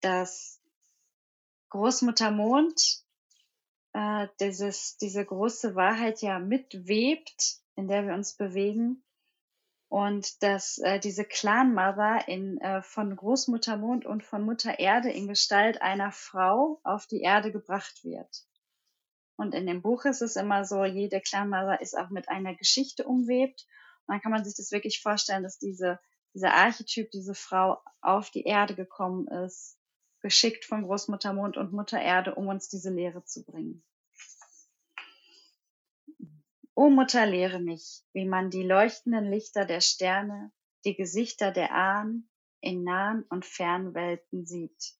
dass 0.00 0.60
Großmutter 1.70 2.30
Mond 2.30 3.02
äh, 3.92 4.28
dieses, 4.40 4.96
diese 4.98 5.24
große 5.24 5.74
Wahrheit 5.74 6.22
ja 6.22 6.38
mitwebt, 6.38 7.60
in 7.74 7.88
der 7.88 8.06
wir 8.06 8.14
uns 8.14 8.34
bewegen. 8.34 9.02
Und 9.88 10.42
dass 10.42 10.78
äh, 10.78 11.00
diese 11.00 11.24
Clan 11.24 11.74
Mother 11.74 12.28
in, 12.28 12.60
äh, 12.60 12.82
von 12.82 13.16
Großmutter 13.16 13.78
Mond 13.78 14.04
und 14.04 14.22
von 14.22 14.42
Mutter 14.42 14.78
Erde 14.78 15.10
in 15.10 15.26
Gestalt 15.26 15.80
einer 15.80 16.12
Frau 16.12 16.78
auf 16.84 17.06
die 17.06 17.22
Erde 17.22 17.50
gebracht 17.50 18.04
wird. 18.04 18.47
Und 19.38 19.54
in 19.54 19.66
dem 19.66 19.82
Buch 19.82 20.04
ist 20.04 20.20
es 20.20 20.34
immer 20.34 20.64
so, 20.64 20.84
jede 20.84 21.20
Clanmother 21.20 21.80
ist 21.80 21.96
auch 21.96 22.10
mit 22.10 22.28
einer 22.28 22.56
Geschichte 22.56 23.06
umwebt. 23.06 23.66
Und 24.04 24.14
dann 24.14 24.20
kann 24.20 24.32
man 24.32 24.44
sich 24.44 24.56
das 24.56 24.72
wirklich 24.72 25.00
vorstellen, 25.00 25.44
dass 25.44 25.60
diese, 25.60 26.00
dieser 26.34 26.54
Archetyp, 26.54 27.08
diese 27.12 27.36
Frau 27.36 27.80
auf 28.00 28.30
die 28.30 28.42
Erde 28.42 28.74
gekommen 28.74 29.28
ist, 29.28 29.78
geschickt 30.22 30.64
von 30.64 30.82
Großmutter 30.82 31.32
Mond 31.32 31.56
und 31.56 31.72
Mutter 31.72 32.00
Erde, 32.00 32.34
um 32.34 32.48
uns 32.48 32.68
diese 32.68 32.90
Lehre 32.90 33.24
zu 33.24 33.44
bringen. 33.44 33.84
O 36.74 36.90
Mutter, 36.90 37.24
lehre 37.24 37.60
mich, 37.60 38.02
wie 38.12 38.24
man 38.24 38.50
die 38.50 38.64
leuchtenden 38.64 39.30
Lichter 39.30 39.66
der 39.66 39.80
Sterne, 39.80 40.50
die 40.84 40.96
Gesichter 40.96 41.52
der 41.52 41.72
Ahnen 41.72 42.28
in 42.60 42.82
nahen 42.82 43.22
und 43.30 43.46
fernen 43.46 43.94
Welten 43.94 44.46
sieht. 44.46 44.97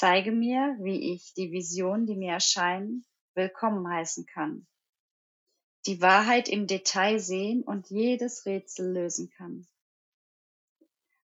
Zeige 0.00 0.32
mir, 0.32 0.78
wie 0.80 1.12
ich 1.12 1.34
die 1.34 1.52
Vision, 1.52 2.06
die 2.06 2.16
mir 2.16 2.32
erscheinen, 2.32 3.04
willkommen 3.34 3.86
heißen 3.86 4.24
kann. 4.24 4.66
Die 5.84 6.00
Wahrheit 6.00 6.48
im 6.48 6.66
Detail 6.66 7.18
sehen 7.18 7.62
und 7.62 7.90
jedes 7.90 8.46
Rätsel 8.46 8.94
lösen 8.94 9.28
kann. 9.28 9.66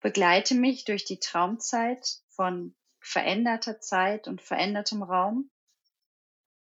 Begleite 0.00 0.54
mich 0.54 0.84
durch 0.84 1.06
die 1.06 1.18
Traumzeit 1.18 2.18
von 2.28 2.75
veränderter 3.00 3.80
Zeit 3.80 4.28
und 4.28 4.42
verändertem 4.42 5.02
Raum, 5.02 5.48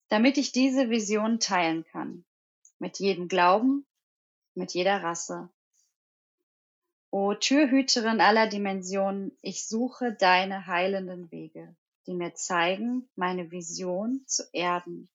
damit 0.09 0.39
ich 0.39 0.53
diese 0.53 0.89
Vision 0.89 1.39
teilen 1.39 1.85
kann. 1.85 2.25
Mit 2.79 2.99
jedem 2.99 3.29
Glauben, 3.29 3.85
mit 4.55 4.73
jeder 4.73 5.03
Rasse. 5.03 5.51
O 7.11 7.35
Türhüterin 7.35 8.23
aller 8.23 8.47
Dimensionen, 8.47 9.37
ich 9.43 9.69
suche 9.69 10.15
deine 10.15 10.67
heilenden 10.67 11.31
Wege 11.31 11.77
die 12.07 12.15
mir 12.15 12.35
zeigen, 12.35 13.09
meine 13.15 13.51
Vision 13.51 14.25
zu 14.27 14.45
erden, 14.53 15.09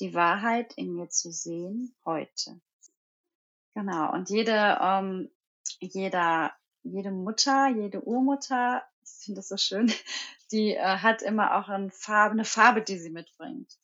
die 0.00 0.14
Wahrheit 0.14 0.72
in 0.74 0.94
mir 0.94 1.08
zu 1.08 1.30
sehen 1.30 1.94
heute. 2.04 2.60
Genau. 3.74 4.12
Und 4.12 4.30
jede, 4.30 4.78
ähm, 4.80 5.30
jeder, 5.78 6.52
jede 6.82 7.10
Mutter, 7.10 7.68
jede 7.68 8.02
Urmutter 8.02 8.82
ich 9.18 9.24
finde 9.24 9.38
das 9.40 9.48
so 9.48 9.56
schön, 9.56 9.92
die 10.52 10.74
äh, 10.74 10.98
hat 10.98 11.22
immer 11.22 11.56
auch 11.56 11.68
eine 11.68 11.90
Farbe, 11.90 12.32
eine 12.32 12.44
Farbe, 12.44 12.82
die 12.82 12.98
sie 12.98 13.10
mitbringt. 13.10 13.78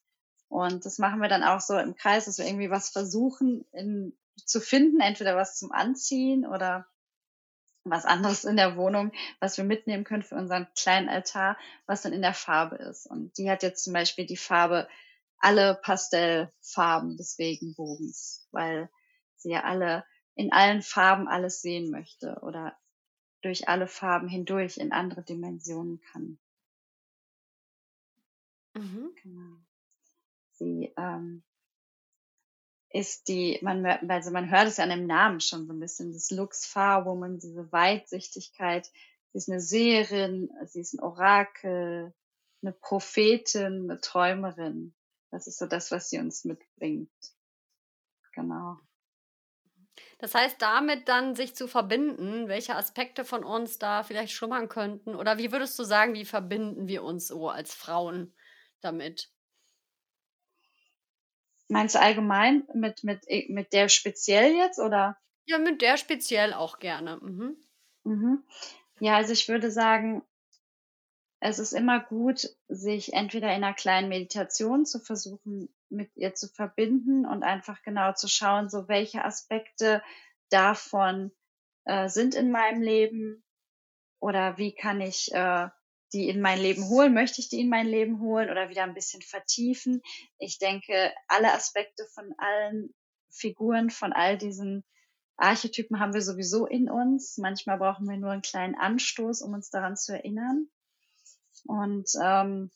Und 0.49 0.87
das 0.87 0.99
machen 0.99 1.21
wir 1.21 1.29
dann 1.29 1.43
auch 1.43 1.61
so 1.61 1.77
im 1.77 1.97
Kreis, 1.97 2.27
dass 2.27 2.39
wir 2.39 2.47
irgendwie 2.47 2.71
was 2.71 2.91
versuchen 2.91 3.67
in, 3.73 4.17
zu 4.37 4.61
finden, 4.61 5.01
entweder 5.01 5.37
was 5.37 5.59
zum 5.59 5.73
Anziehen 5.73 6.47
oder 6.47 6.87
was 7.91 8.05
anderes 8.05 8.45
in 8.45 8.57
der 8.57 8.77
Wohnung, 8.77 9.13
was 9.41 9.57
wir 9.57 9.65
mitnehmen 9.65 10.05
können 10.05 10.23
für 10.23 10.35
unseren 10.37 10.67
kleinen 10.75 11.09
Altar, 11.09 11.57
was 11.87 12.03
dann 12.03 12.13
in 12.13 12.23
der 12.23 12.35
Farbe 12.35 12.77
ist. 12.77 13.07
Und 13.07 13.37
die 13.39 13.51
hat 13.51 13.63
jetzt 13.63 13.85
zum 13.85 13.93
Beispiel 13.93 14.27
die 14.27 14.37
Farbe 14.37 14.89
alle 15.39 15.75
Pastellfarben 15.83 17.17
des 17.17 17.39
Regenbogens, 17.39 18.47
weil 18.51 18.91
sie 19.37 19.51
ja 19.51 19.65
alle 19.65 20.05
in 20.35 20.53
allen 20.53 20.83
Farben 20.83 21.29
alles 21.29 21.63
sehen 21.63 21.91
möchte 21.91 22.39
oder 22.43 22.77
durch 23.43 23.69
alle 23.69 23.87
Farben 23.87 24.29
hindurch 24.29 24.77
in 24.77 24.93
andere 24.93 25.23
Dimensionen 25.23 26.01
kann. 26.01 26.39
Mhm. 28.75 29.15
Genau. 29.23 29.57
Sie 30.53 30.93
ähm, 30.97 31.43
ist 32.97 33.29
die, 33.29 33.59
man, 33.61 33.85
also 33.85 34.31
man 34.31 34.51
hört 34.51 34.69
es 34.69 34.79
ja 34.79 34.85
an 34.85 34.91
dem 34.91 35.07
Namen 35.07 35.41
schon 35.41 35.67
so 35.67 35.75
ein 35.75 35.81
bisschen, 35.81 36.15
das 36.15 36.31
Lux 36.31 36.65
Far 36.65 37.05
Woman, 37.05 37.39
diese 37.39 37.71
Weitsichtigkeit. 37.71 38.87
Sie 39.33 39.39
ist 39.39 39.51
eine 39.51 39.61
Seherin, 39.61 40.51
sie 40.65 40.81
ist 40.81 40.95
ein 40.95 41.03
Orakel, 41.03 42.15
eine 42.63 42.73
Prophetin, 42.73 43.91
eine 43.91 44.01
Träumerin. 44.01 44.95
Das 45.31 45.47
ist 45.47 45.59
so 45.59 45.67
das, 45.67 45.91
was 45.91 46.09
sie 46.09 46.19
uns 46.19 46.47
mitbringt. 46.47 47.11
Genau. 48.33 48.79
Das 50.19 50.35
heißt, 50.35 50.61
damit 50.63 51.07
dann 51.09 51.35
sich 51.35 51.55
zu 51.55 51.69
verbinden, 51.69 52.49
welche 52.49 52.77
Aspekte 52.77 53.27
von 53.27 53.45
uns 53.45 53.79
da 53.79 54.05
vielleicht 54.05 54.33
schlummern 54.33 54.71
könnten? 54.71 55.15
Oder 55.15 55.37
wie 55.37 55.53
würdest 55.53 55.79
du 55.79 55.85
sagen, 55.85 56.15
wie 56.15 56.25
verbinden 56.25 56.89
wir 56.89 57.03
uns 57.03 57.29
so 57.29 57.51
als 57.51 57.75
Frauen 57.75 58.35
damit? 58.81 59.31
Meinst 61.69 61.95
du 61.95 62.01
allgemein 62.01 62.65
mit, 62.75 63.03
mit, 63.05 63.27
mit 63.49 63.73
der 63.73 63.89
speziell 63.89 64.55
jetzt 64.55 64.79
oder? 64.79 65.19
Ja, 65.47 65.59
mit 65.59 65.83
der 65.83 65.97
speziell 65.97 66.53
auch 66.53 66.79
gerne. 66.79 67.19
Mhm. 67.21 67.57
Mhm. 68.05 68.45
Ja, 69.01 69.17
also 69.17 69.33
ich 69.33 69.49
würde 69.49 69.71
sagen, 69.71 70.23
es 71.41 71.59
ist 71.59 71.73
immer 71.73 72.01
gut, 72.01 72.49
sich 72.69 73.13
entweder 73.13 73.49
in 73.49 73.63
einer 73.63 73.75
kleinen 73.75 74.09
Meditation 74.09 74.87
zu 74.87 75.01
versuchen, 75.01 75.69
mit 75.89 76.11
ihr 76.17 76.35
zu 76.35 76.49
verbinden 76.49 77.27
und 77.27 77.43
einfach 77.43 77.83
genau 77.83 78.13
zu 78.13 78.29
schauen, 78.29 78.69
so 78.69 78.89
welche 78.89 79.25
Aspekte 79.25 80.03
davon 80.49 81.31
äh, 81.85 82.09
sind 82.09 82.35
in 82.35 82.51
meinem 82.51 82.83
Leben 82.83 83.45
oder 84.19 84.59
wie 84.59 84.75
kann 84.75 85.01
ich 85.01 85.33
äh, 85.33 85.69
die 86.13 86.29
in 86.29 86.41
mein 86.41 86.59
Leben 86.59 86.89
holen, 86.89 87.15
möchte 87.15 87.41
ich 87.41 87.49
die 87.49 87.61
in 87.61 87.69
mein 87.69 87.87
Leben 87.87 88.21
holen 88.21 88.51
oder 88.51 88.69
wieder 88.69 88.85
ein 88.85 88.95
bisschen 88.95 89.23
vertiefen. 89.23 90.03
Ich 90.39 90.59
denke, 90.59 91.13
alle 91.29 91.53
Aspekte 91.53 92.07
von 92.15 92.33
allen 92.39 92.95
Figuren, 93.31 93.91
von 93.91 94.13
all 94.13 94.39
diesen 94.39 94.85
Archetypen 95.37 96.01
haben 96.01 96.15
wir 96.15 96.23
sowieso 96.23 96.67
in 96.67 96.89
uns. 96.89 97.37
Manchmal 97.39 97.79
brauchen 97.79 98.09
wir 98.09 98.17
nur 98.17 98.31
einen 98.31 98.43
kleinen 98.43 98.75
Anstoß, 98.75 99.43
um 99.43 99.53
uns 99.53 99.71
daran 99.71 99.97
zu 99.97 100.15
erinnern. 100.15 100.69
Und 101.65 102.09
ähm, 102.23 102.71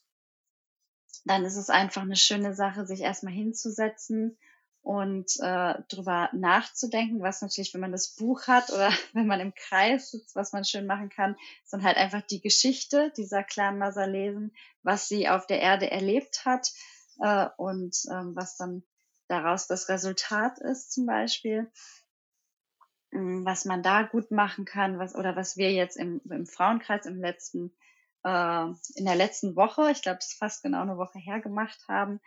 dann 1.25 1.45
ist 1.45 1.57
es 1.57 1.71
einfach 1.71 2.03
eine 2.03 2.17
schöne 2.17 2.55
Sache, 2.55 2.87
sich 2.87 3.01
erstmal 3.01 3.33
hinzusetzen 3.33 4.39
und 4.83 5.31
äh, 5.41 5.75
drüber 5.89 6.31
nachzudenken, 6.33 7.23
was 7.23 7.43
natürlich, 7.43 7.75
wenn 7.75 7.83
man 7.83 7.93
das 7.93 8.15
Buch 8.15 8.47
hat 8.47 8.71
oder 8.71 8.91
wenn 9.13 9.27
man 9.27 9.41
im 9.41 9.55
Kreis 9.55 10.11
sitzt, 10.11 10.35
was 10.35 10.53
man 10.53 10.65
schön 10.65 10.87
machen 10.87 11.11
kann, 11.11 11.37
ist 11.65 11.73
dann 11.73 11.83
halt 11.83 11.97
einfach 11.97 12.23
die 12.23 12.41
Geschichte 12.41 13.13
dieser 13.17 13.43
Clan 13.43 13.79
Masa 13.79 14.05
lesen, 14.05 14.55
was 14.83 15.09
sie 15.09 15.29
auf 15.29 15.47
der 15.47 15.61
Erde 15.61 15.91
erlebt 15.91 16.45
hat 16.45 16.73
äh, 17.21 17.47
und 17.57 17.97
ähm, 18.11 18.35
was 18.35 18.57
dann 18.57 18.83
daraus 19.29 19.67
das 19.67 19.89
Resultat 19.89 20.59
ist 20.59 20.93
zum 20.93 21.07
Beispiel, 21.07 21.71
ähm, 23.13 23.45
was 23.45 23.65
man 23.67 23.83
da 23.83 24.03
gut 24.03 24.31
machen 24.31 24.65
kann, 24.65 24.99
was 24.99 25.15
oder 25.15 25.37
was 25.37 25.57
wir 25.57 25.73
jetzt 25.73 25.97
im, 25.97 26.21
im 26.29 26.47
Frauenkreis 26.47 27.07
im 27.07 27.21
letzten 27.21 27.77
äh, 28.25 28.67
in 28.95 29.05
der 29.05 29.17
letzten 29.17 29.57
Woche, 29.57 29.91
ich 29.91 30.03
glaube, 30.03 30.19
es 30.21 30.33
ist 30.33 30.39
fast 30.39 30.63
genau 30.63 30.83
eine 30.83 30.99
Woche 30.99 31.19
her 31.19 31.41
gemacht 31.41 31.85
haben, 31.89 32.21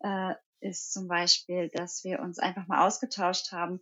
äh, 0.00 0.34
ist 0.64 0.92
zum 0.92 1.08
Beispiel, 1.08 1.68
dass 1.68 2.04
wir 2.04 2.20
uns 2.20 2.38
einfach 2.38 2.66
mal 2.66 2.86
ausgetauscht 2.86 3.52
haben, 3.52 3.80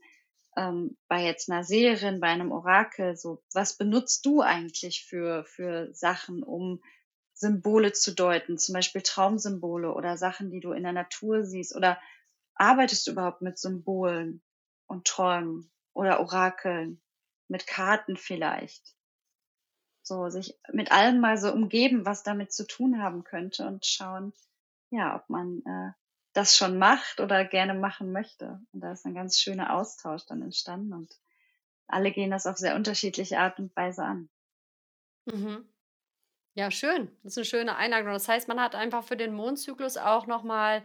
ähm, 0.57 0.97
bei 1.09 1.25
jetzt 1.25 1.51
einer 1.51 1.65
Seherin, 1.65 2.21
bei 2.21 2.29
einem 2.29 2.53
Orakel, 2.53 3.17
so, 3.17 3.43
was 3.55 3.77
benutzt 3.77 4.27
du 4.27 4.43
eigentlich 4.43 5.07
für, 5.07 5.45
für 5.45 5.95
Sachen, 5.95 6.43
um 6.43 6.83
Symbole 7.33 7.93
zu 7.93 8.15
deuten, 8.15 8.59
zum 8.59 8.75
Beispiel 8.75 9.03
Traumsymbole 9.03 9.95
oder 9.95 10.17
Sachen, 10.17 10.51
die 10.51 10.61
du 10.61 10.73
in 10.73 10.83
der 10.83 10.93
Natur 10.93 11.45
siehst, 11.45 11.75
oder 11.75 11.99
arbeitest 12.55 13.07
du 13.07 13.13
überhaupt 13.13 13.43
mit 13.43 13.59
Symbolen 13.59 14.43
und 14.87 15.07
Träumen 15.07 15.71
oder 15.95 16.21
Orakeln, 16.21 17.01
mit 17.49 17.67
Karten 17.67 18.17
vielleicht? 18.17 18.95
So, 20.03 20.29
sich 20.29 20.59
mit 20.73 20.91
allem 20.91 21.21
mal 21.21 21.39
so 21.39 21.53
umgeben, 21.53 22.05
was 22.05 22.25
damit 22.25 22.53
zu 22.53 22.67
tun 22.67 23.01
haben 23.01 23.25
könnte 23.25 23.67
und 23.67 23.87
schauen, 23.87 24.33
ja, 24.91 25.17
ob 25.17 25.29
man 25.31 25.63
äh, 25.65 26.02
das 26.33 26.57
schon 26.57 26.79
macht 26.79 27.21
oder 27.21 27.45
gerne 27.45 27.75
machen 27.75 28.13
möchte. 28.13 28.61
Und 28.73 28.81
da 28.81 28.93
ist 28.93 29.05
ein 29.05 29.15
ganz 29.15 29.39
schöner 29.39 29.75
Austausch 29.75 30.25
dann 30.27 30.43
entstanden 30.43 30.95
und 30.95 31.15
alle 31.87 32.11
gehen 32.11 32.31
das 32.31 32.47
auf 32.47 32.57
sehr 32.57 32.75
unterschiedliche 32.75 33.39
Art 33.39 33.59
und 33.59 33.75
Weise 33.77 34.03
an. 34.03 34.31
Mhm. 35.27 35.69
Ja, 36.55 36.71
schön. 36.71 37.11
Das 37.23 37.33
ist 37.33 37.39
eine 37.39 37.45
schöne 37.45 37.77
Einladung. 37.77 38.13
Das 38.13 38.29
heißt, 38.29 38.49
man 38.49 38.61
hat 38.61 38.75
einfach 38.75 39.05
für 39.05 39.17
den 39.17 39.35
Mondzyklus 39.35 39.97
auch 39.97 40.27
nochmal 40.27 40.85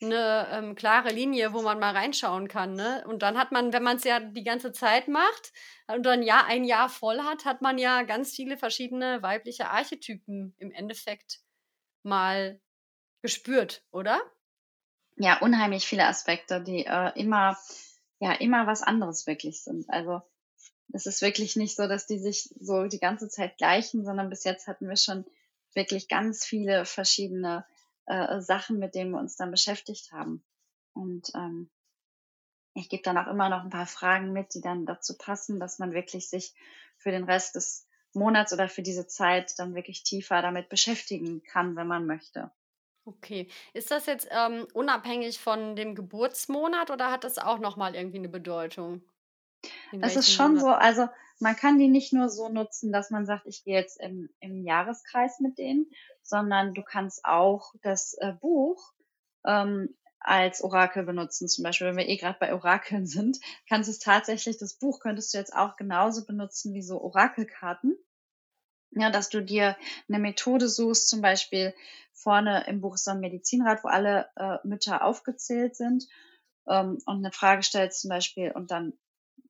eine 0.00 0.48
ähm, 0.50 0.74
klare 0.74 1.10
Linie, 1.10 1.52
wo 1.52 1.62
man 1.62 1.78
mal 1.78 1.94
reinschauen 1.94 2.48
kann. 2.48 2.74
Ne? 2.74 3.04
Und 3.06 3.22
dann 3.22 3.38
hat 3.38 3.52
man, 3.52 3.72
wenn 3.72 3.82
man 3.82 3.98
es 3.98 4.04
ja 4.04 4.20
die 4.20 4.42
ganze 4.42 4.72
Zeit 4.72 5.08
macht 5.08 5.52
und 5.86 6.04
dann 6.04 6.22
ja 6.22 6.44
ein 6.46 6.64
Jahr 6.64 6.88
voll 6.88 7.20
hat, 7.20 7.44
hat 7.44 7.62
man 7.62 7.78
ja 7.78 8.02
ganz 8.02 8.34
viele 8.34 8.56
verschiedene 8.56 9.22
weibliche 9.22 9.68
Archetypen 9.68 10.54
im 10.58 10.72
Endeffekt 10.72 11.40
mal 12.02 12.60
gespürt, 13.22 13.84
oder? 13.92 14.20
Ja, 15.16 15.38
unheimlich 15.40 15.86
viele 15.86 16.06
Aspekte, 16.06 16.62
die 16.62 16.86
äh, 16.86 17.12
immer, 17.18 17.58
ja, 18.18 18.32
immer 18.32 18.66
was 18.66 18.82
anderes 18.82 19.26
wirklich 19.26 19.62
sind. 19.62 19.88
Also 19.88 20.22
es 20.92 21.06
ist 21.06 21.22
wirklich 21.22 21.56
nicht 21.56 21.76
so, 21.76 21.86
dass 21.86 22.06
die 22.06 22.18
sich 22.18 22.54
so 22.60 22.86
die 22.86 22.98
ganze 22.98 23.28
Zeit 23.28 23.58
gleichen, 23.58 24.04
sondern 24.04 24.30
bis 24.30 24.44
jetzt 24.44 24.66
hatten 24.66 24.88
wir 24.88 24.96
schon 24.96 25.24
wirklich 25.74 26.08
ganz 26.08 26.44
viele 26.44 26.84
verschiedene 26.84 27.64
äh, 28.06 28.40
Sachen, 28.40 28.78
mit 28.78 28.94
denen 28.94 29.10
wir 29.12 29.18
uns 29.18 29.36
dann 29.36 29.50
beschäftigt 29.50 30.12
haben. 30.12 30.44
Und 30.92 31.30
ähm, 31.34 31.70
ich 32.74 32.88
gebe 32.88 33.02
dann 33.02 33.18
auch 33.18 33.26
immer 33.26 33.48
noch 33.48 33.64
ein 33.64 33.70
paar 33.70 33.86
Fragen 33.86 34.32
mit, 34.32 34.54
die 34.54 34.60
dann 34.60 34.86
dazu 34.86 35.16
passen, 35.16 35.60
dass 35.60 35.78
man 35.78 35.92
wirklich 35.92 36.28
sich 36.28 36.54
für 36.96 37.10
den 37.10 37.24
Rest 37.24 37.54
des 37.54 37.86
Monats 38.14 38.52
oder 38.52 38.68
für 38.68 38.82
diese 38.82 39.06
Zeit 39.06 39.58
dann 39.58 39.74
wirklich 39.74 40.02
tiefer 40.02 40.42
damit 40.42 40.68
beschäftigen 40.68 41.42
kann, 41.42 41.76
wenn 41.76 41.86
man 41.86 42.06
möchte. 42.06 42.50
Okay. 43.04 43.48
Ist 43.72 43.90
das 43.90 44.06
jetzt 44.06 44.28
ähm, 44.30 44.66
unabhängig 44.74 45.40
von 45.40 45.74
dem 45.74 45.94
Geburtsmonat 45.94 46.90
oder 46.90 47.10
hat 47.10 47.24
das 47.24 47.38
auch 47.38 47.58
nochmal 47.58 47.94
irgendwie 47.94 48.18
eine 48.18 48.28
Bedeutung? 48.28 49.02
Es 50.00 50.16
ist 50.16 50.32
schon 50.32 50.54
Monat? 50.54 50.60
so, 50.60 50.68
also 50.68 51.08
man 51.40 51.56
kann 51.56 51.78
die 51.78 51.88
nicht 51.88 52.12
nur 52.12 52.28
so 52.28 52.48
nutzen, 52.48 52.92
dass 52.92 53.10
man 53.10 53.26
sagt, 53.26 53.46
ich 53.46 53.64
gehe 53.64 53.74
jetzt 53.74 54.00
im, 54.00 54.30
im 54.40 54.64
Jahreskreis 54.64 55.40
mit 55.40 55.58
denen, 55.58 55.90
sondern 56.22 56.74
du 56.74 56.82
kannst 56.82 57.24
auch 57.24 57.74
das 57.82 58.14
äh, 58.14 58.32
Buch 58.32 58.92
ähm, 59.44 59.96
als 60.20 60.62
Orakel 60.62 61.04
benutzen. 61.04 61.48
Zum 61.48 61.64
Beispiel, 61.64 61.88
wenn 61.88 61.96
wir 61.96 62.08
eh 62.08 62.16
gerade 62.16 62.38
bei 62.38 62.54
Orakeln 62.54 63.06
sind, 63.06 63.38
kannst 63.68 63.88
du 63.88 63.92
es 63.92 63.98
tatsächlich, 63.98 64.58
das 64.58 64.78
Buch 64.78 65.00
könntest 65.00 65.34
du 65.34 65.38
jetzt 65.38 65.54
auch 65.54 65.76
genauso 65.76 66.24
benutzen 66.24 66.74
wie 66.74 66.82
so 66.82 67.00
Orakelkarten. 67.00 67.96
Ja, 68.94 69.10
dass 69.10 69.30
du 69.30 69.42
dir 69.42 69.76
eine 70.08 70.18
Methode 70.18 70.68
suchst, 70.68 71.08
zum 71.08 71.22
Beispiel 71.22 71.74
vorne 72.12 72.64
im 72.66 72.80
Buch 72.80 72.94
ist 72.94 73.04
so 73.04 73.12
ein 73.12 73.20
Medizinrat, 73.20 73.82
wo 73.84 73.88
alle 73.88 74.28
äh, 74.36 74.58
Mütter 74.64 75.04
aufgezählt 75.04 75.76
sind 75.76 76.06
ähm, 76.68 76.98
und 77.06 77.18
eine 77.18 77.32
Frage 77.32 77.62
stellst 77.62 78.02
zum 78.02 78.10
Beispiel 78.10 78.52
und 78.52 78.70
dann 78.70 78.92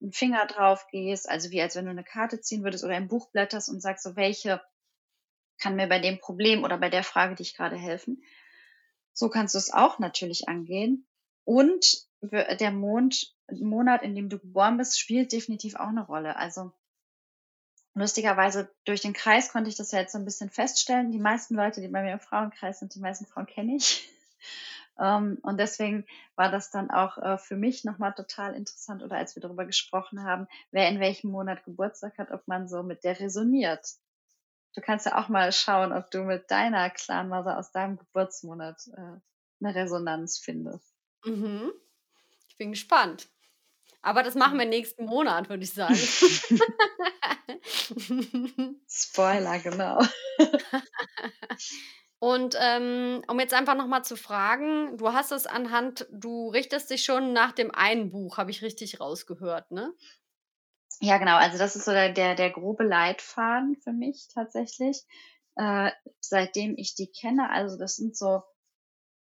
einen 0.00 0.12
Finger 0.12 0.46
drauf 0.46 0.86
gehst, 0.90 1.28
also 1.28 1.50
wie 1.50 1.60
als 1.60 1.74
wenn 1.74 1.84
du 1.84 1.90
eine 1.90 2.04
Karte 2.04 2.40
ziehen 2.40 2.62
würdest 2.62 2.84
oder 2.84 2.94
ein 2.94 3.08
Buch 3.08 3.30
blätterst 3.30 3.68
und 3.68 3.80
sagst 3.80 4.04
so, 4.04 4.16
welche 4.16 4.60
kann 5.58 5.76
mir 5.76 5.88
bei 5.88 5.98
dem 5.98 6.18
Problem 6.18 6.64
oder 6.64 6.78
bei 6.78 6.90
der 6.90 7.04
Frage, 7.04 7.34
die 7.34 7.42
ich 7.42 7.54
gerade 7.56 7.76
helfen. 7.76 8.22
So 9.12 9.28
kannst 9.28 9.54
du 9.54 9.58
es 9.58 9.72
auch 9.72 9.98
natürlich 9.98 10.48
angehen. 10.48 11.06
Und 11.44 12.06
der 12.20 12.70
Mond, 12.70 13.34
Monat, 13.50 14.02
in 14.02 14.14
dem 14.14 14.28
du 14.28 14.38
geboren 14.38 14.76
bist, 14.76 14.98
spielt 14.98 15.32
definitiv 15.32 15.76
auch 15.76 15.88
eine 15.88 16.06
Rolle. 16.06 16.36
Also 16.36 16.72
lustigerweise 17.94 18.70
durch 18.84 19.00
den 19.00 19.12
Kreis 19.12 19.50
konnte 19.50 19.68
ich 19.68 19.76
das 19.76 19.92
ja 19.92 20.00
jetzt 20.00 20.12
so 20.12 20.18
ein 20.18 20.24
bisschen 20.24 20.50
feststellen. 20.50 21.10
Die 21.10 21.18
meisten 21.18 21.54
Leute, 21.54 21.80
die 21.80 21.88
bei 21.88 22.02
mir 22.02 22.12
im 22.12 22.20
Frauenkreis 22.20 22.78
sind, 22.78 22.94
die 22.94 23.00
meisten 23.00 23.26
Frauen 23.26 23.46
kenne 23.46 23.76
ich. 23.76 24.08
Ähm, 24.98 25.38
und 25.42 25.58
deswegen 25.58 26.04
war 26.36 26.50
das 26.50 26.70
dann 26.70 26.90
auch 26.90 27.16
äh, 27.16 27.38
für 27.38 27.56
mich 27.56 27.82
nochmal 27.82 28.12
total 28.12 28.54
interessant 28.54 29.02
oder 29.02 29.16
als 29.16 29.34
wir 29.34 29.40
darüber 29.40 29.64
gesprochen 29.64 30.22
haben, 30.22 30.46
wer 30.70 30.86
in 30.90 31.00
welchem 31.00 31.30
Monat 31.30 31.64
Geburtstag 31.64 32.18
hat, 32.18 32.30
ob 32.30 32.46
man 32.46 32.68
so 32.68 32.82
mit 32.82 33.02
der 33.02 33.18
resoniert. 33.18 33.86
du 34.74 34.82
kannst 34.82 35.06
ja 35.06 35.18
auch 35.18 35.30
mal 35.30 35.50
schauen, 35.50 35.94
ob 35.94 36.10
du 36.10 36.24
mit 36.24 36.50
deiner 36.50 36.90
Clanmother 36.90 37.58
aus 37.58 37.72
deinem 37.72 37.96
Geburtsmonat 37.96 38.86
äh, 38.88 39.64
eine 39.64 39.74
Resonanz 39.74 40.38
findest. 40.38 40.94
Mhm. 41.24 41.72
Ich 42.48 42.58
bin 42.58 42.72
gespannt. 42.72 43.31
Aber 44.02 44.24
das 44.24 44.34
machen 44.34 44.58
wir 44.58 44.66
nächsten 44.66 45.06
Monat, 45.06 45.48
würde 45.48 45.62
ich 45.62 45.72
sagen. 45.72 45.94
Spoiler, 48.88 49.58
genau. 49.60 50.02
Und 52.18 52.56
ähm, 52.60 53.22
um 53.26 53.40
jetzt 53.40 53.54
einfach 53.54 53.74
nochmal 53.74 54.04
zu 54.04 54.16
fragen, 54.16 54.96
du 54.96 55.12
hast 55.12 55.32
es 55.32 55.46
anhand, 55.46 56.06
du 56.12 56.50
richtest 56.50 56.90
dich 56.90 57.04
schon 57.04 57.32
nach 57.32 57.52
dem 57.52 57.72
einen 57.72 58.10
Buch, 58.10 58.38
habe 58.38 58.52
ich 58.52 58.62
richtig 58.62 59.00
rausgehört, 59.00 59.72
ne? 59.72 59.92
Ja, 61.00 61.18
genau. 61.18 61.36
Also 61.36 61.58
das 61.58 61.74
ist 61.74 61.84
so 61.84 61.90
der, 61.90 62.12
der, 62.12 62.36
der 62.36 62.50
grobe 62.50 62.84
Leitfaden 62.84 63.76
für 63.82 63.92
mich 63.92 64.28
tatsächlich, 64.32 65.04
äh, 65.56 65.90
seitdem 66.20 66.76
ich 66.76 66.94
die 66.94 67.10
kenne. 67.10 67.50
Also 67.50 67.76
das 67.76 67.96
sind 67.96 68.16
so, 68.16 68.42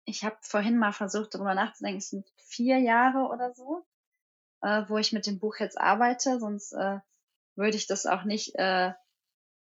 ich 0.06 0.24
habe 0.24 0.38
vorhin 0.40 0.78
mal 0.78 0.92
versucht, 0.92 1.34
darüber 1.34 1.54
nachzudenken, 1.54 1.98
es 1.98 2.08
sind 2.08 2.26
vier 2.36 2.78
Jahre 2.78 3.28
oder 3.28 3.52
so, 3.54 3.84
äh, 4.62 4.82
wo 4.88 4.98
ich 4.98 5.12
mit 5.12 5.26
dem 5.26 5.38
Buch 5.38 5.56
jetzt 5.58 5.78
arbeite. 5.78 6.38
Sonst 6.38 6.72
äh, 6.72 6.98
würde 7.56 7.76
ich 7.76 7.86
das 7.86 8.06
auch 8.06 8.24
nicht, 8.24 8.54
äh, 8.56 8.92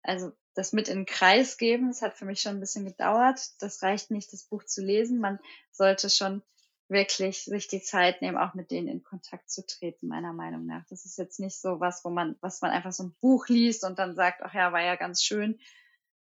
also 0.04 0.32
das 0.54 0.74
mit 0.74 0.90
in 0.90 1.00
den 1.00 1.06
Kreis 1.06 1.58
geben. 1.58 1.90
Es 1.90 2.02
hat 2.02 2.14
für 2.14 2.26
mich 2.26 2.42
schon 2.42 2.56
ein 2.56 2.60
bisschen 2.60 2.86
gedauert. 2.86 3.40
Das 3.60 3.82
reicht 3.84 4.12
nicht, 4.12 4.32
das 4.34 4.44
Buch 4.44 4.66
zu 4.66 4.82
lesen. 4.82 5.20
Man 5.20 5.40
sollte 5.72 6.10
schon 6.10 6.42
wirklich 6.90 7.46
sich 7.46 7.68
die 7.70 7.82
Zeit 7.82 8.22
nehmen, 8.22 8.38
auch 8.38 8.54
mit 8.54 8.70
denen 8.70 8.90
in 8.90 9.04
Kontakt 9.04 9.50
zu 9.50 9.66
treten, 9.66 10.08
meiner 10.08 10.34
Meinung 10.34 10.66
nach. 10.66 10.86
Das 10.90 11.06
ist 11.06 11.18
jetzt 11.18 11.40
nicht 11.40 11.60
so 11.60 11.80
was, 11.80 12.04
wo 12.04 12.10
man, 12.10 12.36
was 12.42 12.62
man 12.62 12.72
einfach 12.72 12.92
so 12.92 13.04
ein 13.04 13.16
Buch 13.22 13.48
liest 13.48 13.86
und 13.86 13.98
dann 13.98 14.14
sagt, 14.14 14.42
ach 14.44 14.54
ja, 14.54 14.74
war 14.74 14.82
ja 14.82 14.98
ganz 14.98 15.24
schön. 15.24 15.60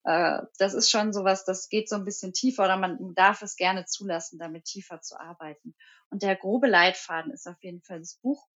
Äh, 0.08 0.44
das 0.58 0.74
ist 0.74 0.90
schon 0.90 1.12
sowas, 1.12 1.44
das 1.44 1.68
geht 1.68 1.90
so 1.90 1.98
ein 1.98 2.06
bisschen 2.06 2.32
tiefer 2.32 2.64
oder 2.64 2.78
man 2.78 3.14
darf 3.14 3.42
es 3.42 3.58
gerne 3.58 3.84
zulassen, 3.84 4.40
damit 4.40 4.64
tiefer 4.64 5.02
zu 5.02 5.20
arbeiten. 5.20 5.76
Und 6.10 6.24
der 6.24 6.38
grobe 6.38 6.68
Leitfaden 6.68 7.34
ist 7.34 7.46
auf 7.46 7.62
jeden 7.62 7.82
Fall 7.82 8.00
das 8.00 8.16
Buch. 8.16 8.48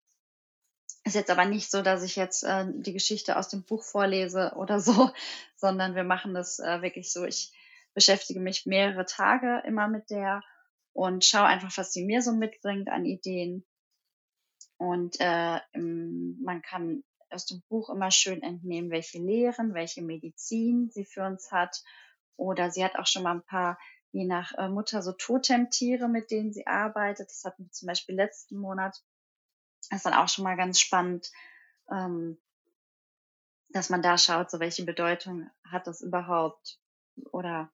Ist 1.02 1.16
jetzt 1.16 1.30
aber 1.30 1.46
nicht 1.46 1.68
so, 1.68 1.82
dass 1.82 2.04
ich 2.04 2.14
jetzt 2.14 2.44
äh, 2.44 2.66
die 2.68 2.92
Geschichte 2.92 3.36
aus 3.36 3.48
dem 3.48 3.64
Buch 3.64 3.82
vorlese 3.82 4.52
oder 4.54 4.78
so, 4.78 5.10
sondern 5.56 5.96
wir 5.96 6.04
machen 6.04 6.34
das 6.34 6.60
äh, 6.60 6.82
wirklich 6.82 7.12
so. 7.12 7.24
Ich 7.24 7.52
beschäftige 7.94 8.38
mich 8.38 8.64
mehrere 8.66 9.04
Tage 9.04 9.60
immer 9.66 9.88
mit 9.88 10.08
der 10.10 10.44
und 10.92 11.24
schaue 11.24 11.46
einfach, 11.46 11.76
was 11.76 11.92
sie 11.92 12.04
mir 12.04 12.22
so 12.22 12.32
mitbringt 12.32 12.88
an 12.88 13.04
Ideen. 13.04 13.66
Und 14.76 15.16
äh, 15.18 15.58
man 15.74 16.62
kann 16.62 17.02
aus 17.32 17.46
dem 17.46 17.62
Buch 17.68 17.90
immer 17.90 18.10
schön 18.10 18.42
entnehmen, 18.42 18.90
welche 18.90 19.18
Lehren, 19.18 19.74
welche 19.74 20.02
Medizin 20.02 20.90
sie 20.90 21.04
für 21.04 21.24
uns 21.24 21.52
hat. 21.52 21.82
Oder 22.36 22.70
sie 22.70 22.84
hat 22.84 22.96
auch 22.96 23.06
schon 23.06 23.22
mal 23.22 23.34
ein 23.34 23.44
paar, 23.44 23.78
je 24.12 24.24
nach 24.24 24.52
äh, 24.58 24.68
Mutter, 24.68 25.02
so 25.02 25.12
Totemtiere, 25.12 26.08
mit 26.08 26.30
denen 26.30 26.52
sie 26.52 26.66
arbeitet. 26.66 27.28
Das 27.28 27.44
hatten 27.44 27.64
wir 27.64 27.72
zum 27.72 27.86
Beispiel 27.86 28.14
letzten 28.14 28.56
Monat. 28.58 29.02
Das 29.88 29.98
ist 29.98 30.06
dann 30.06 30.14
auch 30.14 30.28
schon 30.28 30.44
mal 30.44 30.56
ganz 30.56 30.80
spannend, 30.80 31.30
ähm, 31.90 32.38
dass 33.68 33.90
man 33.90 34.02
da 34.02 34.18
schaut, 34.18 34.50
so 34.50 34.60
welche 34.60 34.84
Bedeutung 34.84 35.48
hat 35.64 35.86
das 35.86 36.00
überhaupt 36.00 36.80
oder 37.32 37.70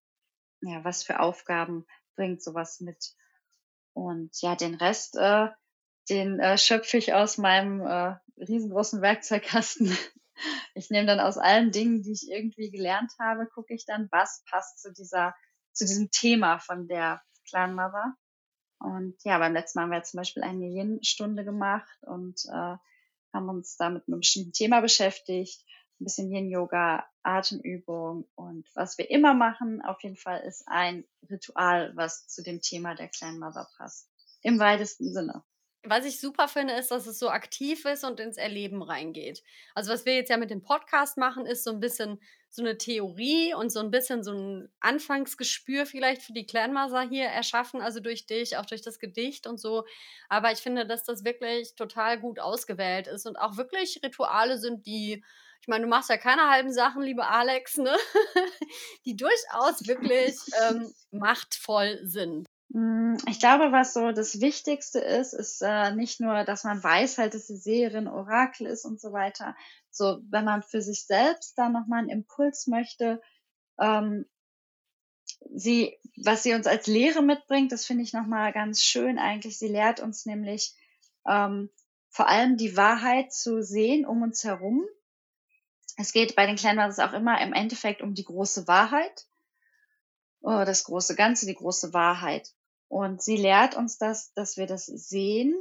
ja, 0.60 0.84
was 0.84 1.02
für 1.02 1.20
Aufgaben 1.20 1.86
bringt 2.16 2.42
sowas 2.42 2.80
mit. 2.80 3.14
Und 3.92 4.40
ja, 4.42 4.56
den 4.56 4.74
Rest, 4.74 5.16
äh, 5.16 5.48
den 6.08 6.40
äh, 6.40 6.58
schöpfe 6.58 6.98
ich 6.98 7.14
aus 7.14 7.38
meinem 7.38 7.80
äh, 7.80 8.16
riesengroßen 8.38 9.02
Werkzeugkasten. 9.02 9.96
Ich 10.74 10.90
nehme 10.90 11.06
dann 11.06 11.18
aus 11.18 11.38
allen 11.38 11.70
Dingen, 11.70 12.02
die 12.02 12.12
ich 12.12 12.28
irgendwie 12.30 12.70
gelernt 12.70 13.10
habe, 13.18 13.46
gucke 13.46 13.72
ich 13.72 13.86
dann, 13.86 14.06
was 14.10 14.44
passt 14.50 14.82
zu 14.82 14.92
dieser, 14.92 15.34
zu 15.72 15.86
diesem 15.86 16.10
Thema 16.10 16.58
von 16.58 16.88
der 16.88 17.22
Clan 17.48 17.74
Mother. 17.74 18.14
Und 18.78 19.16
ja, 19.24 19.38
beim 19.38 19.54
letzten 19.54 19.78
Mal 19.78 19.84
haben 19.84 19.92
wir 19.92 20.02
zum 20.02 20.18
Beispiel 20.18 20.42
eine 20.42 20.66
Yin-Stunde 20.66 21.42
gemacht 21.42 21.88
und 22.02 22.44
äh, 22.52 22.76
haben 23.32 23.48
uns 23.48 23.78
da 23.78 23.88
mit 23.88 24.06
einem 24.06 24.18
bestimmten 24.18 24.52
Thema 24.52 24.82
beschäftigt 24.82 25.64
ein 26.00 26.04
bisschen 26.04 26.30
Yin-Yoga, 26.30 27.06
Atemübung 27.22 28.28
und 28.34 28.68
was 28.74 28.98
wir 28.98 29.10
immer 29.10 29.34
machen, 29.34 29.82
auf 29.82 30.02
jeden 30.02 30.16
Fall 30.16 30.40
ist 30.40 30.64
ein 30.68 31.04
Ritual, 31.30 31.92
was 31.96 32.28
zu 32.28 32.42
dem 32.42 32.60
Thema 32.60 32.94
der 32.94 33.08
kleinen 33.08 33.38
Mother 33.38 33.68
passt. 33.76 34.10
Im 34.42 34.58
weitesten 34.58 35.12
Sinne. 35.12 35.42
Was 35.88 36.04
ich 36.04 36.20
super 36.20 36.48
finde, 36.48 36.74
ist, 36.74 36.90
dass 36.90 37.06
es 37.06 37.18
so 37.18 37.30
aktiv 37.30 37.84
ist 37.84 38.04
und 38.04 38.18
ins 38.18 38.36
Erleben 38.36 38.82
reingeht. 38.82 39.42
Also 39.74 39.92
was 39.92 40.04
wir 40.04 40.14
jetzt 40.14 40.30
ja 40.30 40.36
mit 40.36 40.50
dem 40.50 40.62
Podcast 40.62 41.16
machen, 41.16 41.46
ist 41.46 41.64
so 41.64 41.70
ein 41.70 41.80
bisschen 41.80 42.20
so 42.50 42.62
eine 42.62 42.76
Theorie 42.76 43.54
und 43.54 43.70
so 43.70 43.80
ein 43.80 43.90
bisschen 43.90 44.24
so 44.24 44.32
ein 44.32 44.68
Anfangsgespür 44.80 45.86
vielleicht 45.86 46.22
für 46.22 46.32
die 46.32 46.46
Clanmother 46.46 47.02
hier 47.02 47.26
erschaffen, 47.26 47.80
also 47.82 48.00
durch 48.00 48.26
dich, 48.26 48.56
auch 48.56 48.66
durch 48.66 48.82
das 48.82 48.98
Gedicht 48.98 49.46
und 49.46 49.58
so. 49.58 49.84
Aber 50.28 50.50
ich 50.50 50.58
finde, 50.58 50.86
dass 50.86 51.04
das 51.04 51.24
wirklich 51.24 51.74
total 51.74 52.18
gut 52.18 52.40
ausgewählt 52.40 53.06
ist 53.06 53.26
und 53.26 53.36
auch 53.36 53.56
wirklich 53.56 54.00
Rituale 54.02 54.58
sind, 54.58 54.86
die 54.86 55.22
ich 55.62 55.68
meine, 55.68 55.84
du 55.84 55.90
machst 55.90 56.10
ja 56.10 56.16
keine 56.16 56.48
halben 56.48 56.72
Sachen, 56.72 57.02
liebe 57.02 57.26
Alex, 57.26 57.76
ne? 57.78 57.96
die 59.04 59.16
durchaus 59.16 59.86
wirklich 59.88 60.36
ähm, 60.68 60.92
machtvoll 61.10 61.98
sind. 62.04 62.46
Mm, 62.68 63.16
ich 63.28 63.38
glaube, 63.38 63.72
was 63.72 63.94
so 63.94 64.12
das 64.12 64.40
Wichtigste 64.40 64.98
ist, 64.98 65.32
ist 65.32 65.62
äh, 65.62 65.94
nicht 65.94 66.20
nur, 66.20 66.44
dass 66.44 66.64
man 66.64 66.82
weiß 66.82 67.18
halt, 67.18 67.34
dass 67.34 67.46
die 67.46 67.56
Serie 67.56 67.98
ein 67.98 68.08
Orakel 68.08 68.66
ist 68.66 68.84
und 68.84 69.00
so 69.00 69.12
weiter. 69.12 69.56
So, 69.90 70.20
wenn 70.30 70.44
man 70.44 70.62
für 70.62 70.82
sich 70.82 71.06
selbst 71.06 71.56
da 71.56 71.68
nochmal 71.68 72.00
einen 72.00 72.10
Impuls 72.10 72.66
möchte, 72.66 73.20
ähm, 73.80 74.26
sie, 75.54 75.96
was 76.22 76.42
sie 76.42 76.54
uns 76.54 76.66
als 76.66 76.86
Lehre 76.86 77.22
mitbringt, 77.22 77.72
das 77.72 77.86
finde 77.86 78.02
ich 78.02 78.12
nochmal 78.12 78.52
ganz 78.52 78.82
schön 78.82 79.18
eigentlich. 79.18 79.58
Sie 79.58 79.68
lehrt 79.68 80.00
uns 80.00 80.26
nämlich 80.26 80.74
ähm, 81.26 81.70
vor 82.10 82.28
allem 82.28 82.56
die 82.56 82.76
Wahrheit 82.76 83.32
zu 83.32 83.62
sehen 83.62 84.06
um 84.06 84.22
uns 84.22 84.44
herum 84.44 84.86
es 85.96 86.12
geht 86.12 86.36
bei 86.36 86.46
den 86.46 86.56
kleinen 86.56 86.76
Clanbusters 86.76 87.08
auch 87.08 87.14
immer 87.14 87.40
im 87.40 87.52
Endeffekt 87.52 88.02
um 88.02 88.14
die 88.14 88.24
große 88.24 88.68
Wahrheit, 88.68 89.26
oh, 90.46 90.64
das 90.64 90.84
große 90.84 91.16
Ganze, 91.16 91.44
die 91.46 91.56
große 91.56 91.92
Wahrheit. 91.92 92.52
Und 92.88 93.20
sie 93.20 93.36
lehrt 93.36 93.76
uns 93.76 93.98
das, 93.98 94.32
dass 94.34 94.56
wir 94.56 94.66
das 94.66 94.86
sehen 94.86 95.54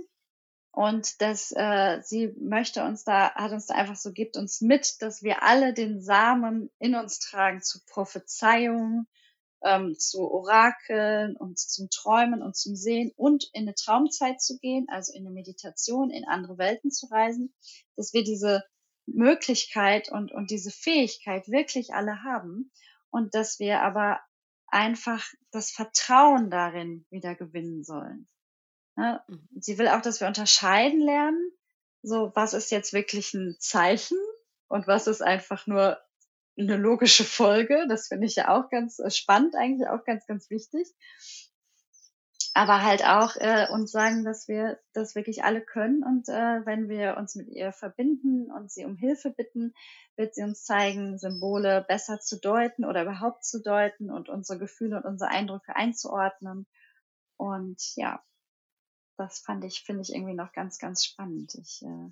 und 0.72 1.22
dass 1.22 1.52
äh, 1.56 2.02
sie 2.04 2.36
möchte 2.40 2.84
uns 2.84 3.04
da, 3.04 3.34
hat 3.34 3.52
uns 3.52 3.66
da 3.66 3.74
einfach 3.74 3.96
so, 3.96 4.12
gibt 4.12 4.38
uns 4.38 4.62
mit, 4.62 5.02
dass 5.02 5.24
wir 5.24 5.42
alle 5.42 5.74
den 5.74 6.02
Samen 6.02 6.70
in 6.78 6.94
uns 6.94 7.18
tragen 7.18 7.64
zu 7.64 7.80
Prophezeiung, 7.88 9.08
ähm, 9.64 9.98
zu 9.98 10.30
Orakeln 10.30 11.36
und 11.36 11.58
zum 11.58 11.90
Träumen 11.90 12.44
und 12.44 12.56
zum 12.56 12.76
Sehen 12.76 13.12
und 13.16 13.50
in 13.54 13.64
eine 13.64 13.74
Traumzeit 13.74 14.40
zu 14.40 14.60
gehen, 14.60 14.86
also 14.90 15.14
in 15.14 15.26
eine 15.26 15.34
Meditation, 15.34 16.12
in 16.12 16.28
andere 16.28 16.60
Welten 16.60 16.92
zu 16.92 17.08
reisen, 17.08 17.56
dass 17.96 18.14
wir 18.14 18.24
diese 18.24 18.64
Möglichkeit 19.08 20.12
und, 20.12 20.32
und 20.32 20.52
diese 20.52 20.70
Fähigkeit 20.70 21.48
wirklich 21.48 21.96
alle 21.96 22.22
haben 22.24 22.72
und 23.10 23.34
dass 23.34 23.58
wir 23.58 23.82
aber 23.82 24.20
einfach 24.68 25.26
das 25.52 25.72
Vertrauen 25.72 26.50
darin 26.50 27.06
wieder 27.10 27.36
gewinnen 27.36 27.84
sollen. 27.84 28.28
Ne? 28.96 29.22
Mhm. 29.28 29.48
Sie 29.60 29.78
will 29.78 29.88
auch, 29.88 30.02
dass 30.02 30.20
wir 30.20 30.28
unterscheiden 30.28 31.02
lernen, 31.02 31.52
so 32.02 32.32
was 32.36 32.54
ist 32.54 32.72
jetzt 32.72 32.94
wirklich 32.94 33.34
ein 33.34 33.56
Zeichen 33.60 34.18
und 34.68 34.88
was 34.88 35.08
ist 35.08 35.22
einfach 35.22 35.68
nur 35.68 36.00
eine 36.58 36.78
logische 36.78 37.24
Folge. 37.24 37.86
Das 37.90 38.08
finde 38.08 38.28
ich 38.28 38.36
ja 38.36 38.50
auch 38.50 38.70
ganz 38.70 39.00
äh, 39.00 39.12
spannend, 39.12 39.56
eigentlich 39.56 39.88
auch 39.90 40.04
ganz, 40.06 40.26
ganz 40.26 40.50
wichtig 40.50 40.94
aber 42.54 42.84
halt 42.84 43.04
auch 43.06 43.36
äh, 43.36 43.68
uns 43.70 43.92
sagen, 43.92 44.24
dass 44.24 44.48
wir 44.48 44.80
das 44.94 45.14
wirklich 45.14 45.44
alle 45.44 45.62
können 45.62 46.04
und 46.04 46.30
äh, 46.30 46.66
wenn 46.66 46.88
wir 46.88 47.18
uns 47.18 47.36
mit 47.36 47.50
ihr 47.50 47.74
verbinden 47.74 48.50
und 48.50 48.72
sie 48.72 48.86
um 48.86 48.96
Hilfe 48.96 49.30
bitten, 49.30 49.74
wird 50.16 50.36
sie 50.36 50.44
uns 50.44 50.64
zeigen, 50.64 51.18
Symbole 51.18 51.84
besser 51.86 52.22
zu 52.22 52.40
deuten 52.40 52.86
oder 52.86 53.04
überhaupt 53.04 53.44
zu 53.44 53.62
deuten 53.62 54.10
und 54.10 54.30
unsere 54.30 54.58
Gefühle 54.58 54.96
und 54.96 55.06
unsere 55.06 55.32
Eindrücke 55.32 55.76
einzuordnen. 55.76 56.66
Und 57.36 57.82
ja, 57.98 58.24
das 59.18 59.40
fand 59.40 59.66
ich, 59.66 59.82
finde 59.82 60.04
ich 60.04 60.14
irgendwie 60.14 60.34
noch 60.36 60.54
ganz, 60.54 60.78
ganz 60.78 61.04
spannend. 61.04 61.56
Ich 61.56 61.82
äh, 61.82 62.12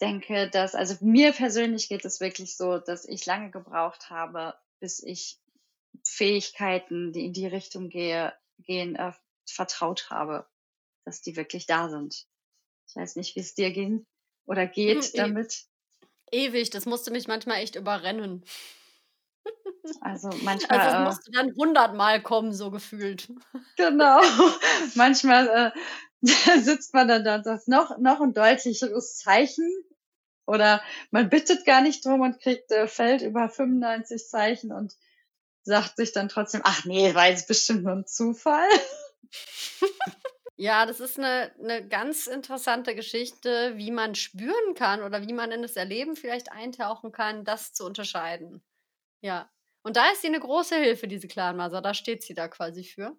denke, 0.00 0.48
dass, 0.48 0.74
also 0.74 0.96
mir 1.04 1.32
persönlich 1.32 1.90
geht 1.90 2.06
es 2.06 2.20
wirklich 2.20 2.56
so, 2.56 2.78
dass 2.78 3.04
ich 3.04 3.26
lange 3.26 3.50
gebraucht 3.50 4.08
habe, 4.08 4.54
bis 4.80 5.02
ich 5.02 5.38
Fähigkeiten, 6.06 7.12
die 7.12 7.26
in 7.26 7.34
die 7.34 7.46
Richtung 7.46 7.90
gehe, 7.90 8.32
gehen, 8.58 8.96
äh, 8.96 9.12
vertraut 9.46 10.10
habe, 10.10 10.46
dass 11.04 11.20
die 11.20 11.36
wirklich 11.36 11.66
da 11.66 11.88
sind. 11.88 12.26
Ich 12.86 12.96
weiß 12.96 13.16
nicht, 13.16 13.36
wie 13.36 13.40
es 13.40 13.54
dir 13.54 13.70
ging 13.70 14.06
oder 14.46 14.66
geht 14.66 15.04
hm, 15.04 15.12
damit. 15.14 15.64
Ewig, 16.30 16.70
das 16.70 16.86
musste 16.86 17.10
mich 17.10 17.28
manchmal 17.28 17.58
echt 17.58 17.76
überrennen. 17.76 18.44
Also 20.00 20.28
manchmal. 20.42 20.78
Also 20.78 20.96
es 20.96 21.00
äh 21.00 21.04
musste 21.04 21.30
dann 21.32 21.54
hundertmal 21.56 22.22
kommen, 22.22 22.52
so 22.52 22.70
gefühlt. 22.70 23.28
Genau. 23.76 24.20
manchmal 24.94 25.72
äh, 25.72 26.20
sitzt 26.60 26.94
man 26.94 27.08
dann 27.08 27.24
da 27.24 27.36
und 27.36 27.44
sagt, 27.44 27.68
noch, 27.68 27.98
noch 27.98 28.20
ein 28.20 28.34
deutlicheres 28.34 29.16
Zeichen. 29.16 29.70
Oder 30.46 30.82
man 31.10 31.28
bittet 31.28 31.66
gar 31.66 31.82
nicht 31.82 32.04
drum 32.04 32.22
und 32.22 32.40
kriegt 32.40 32.70
äh, 32.72 32.86
Feld 32.88 33.20
über 33.20 33.50
95 33.50 34.28
Zeichen 34.28 34.72
und 34.72 34.96
sagt 35.68 35.96
sich 35.96 36.12
dann 36.12 36.28
trotzdem, 36.28 36.62
ach 36.64 36.84
nee, 36.84 37.14
war 37.14 37.28
jetzt 37.28 37.46
bestimmt 37.46 37.84
nur 37.84 37.92
ein 37.92 38.06
Zufall. 38.06 38.68
Ja, 40.60 40.86
das 40.86 40.98
ist 40.98 41.18
eine, 41.18 41.52
eine 41.62 41.86
ganz 41.86 42.26
interessante 42.26 42.96
Geschichte, 42.96 43.74
wie 43.76 43.92
man 43.92 44.16
spüren 44.16 44.74
kann 44.74 45.04
oder 45.04 45.24
wie 45.24 45.32
man 45.32 45.52
in 45.52 45.62
das 45.62 45.76
Erleben 45.76 46.16
vielleicht 46.16 46.50
eintauchen 46.50 47.12
kann, 47.12 47.44
das 47.44 47.72
zu 47.74 47.86
unterscheiden. 47.86 48.60
Ja. 49.20 49.48
Und 49.82 49.94
da 49.94 50.10
ist 50.10 50.22
sie 50.22 50.26
eine 50.26 50.40
große 50.40 50.74
Hilfe, 50.74 51.06
diese 51.06 51.28
Clanmaser. 51.28 51.80
Da 51.80 51.94
steht 51.94 52.24
sie 52.24 52.34
da 52.34 52.48
quasi 52.48 52.82
für. 52.82 53.16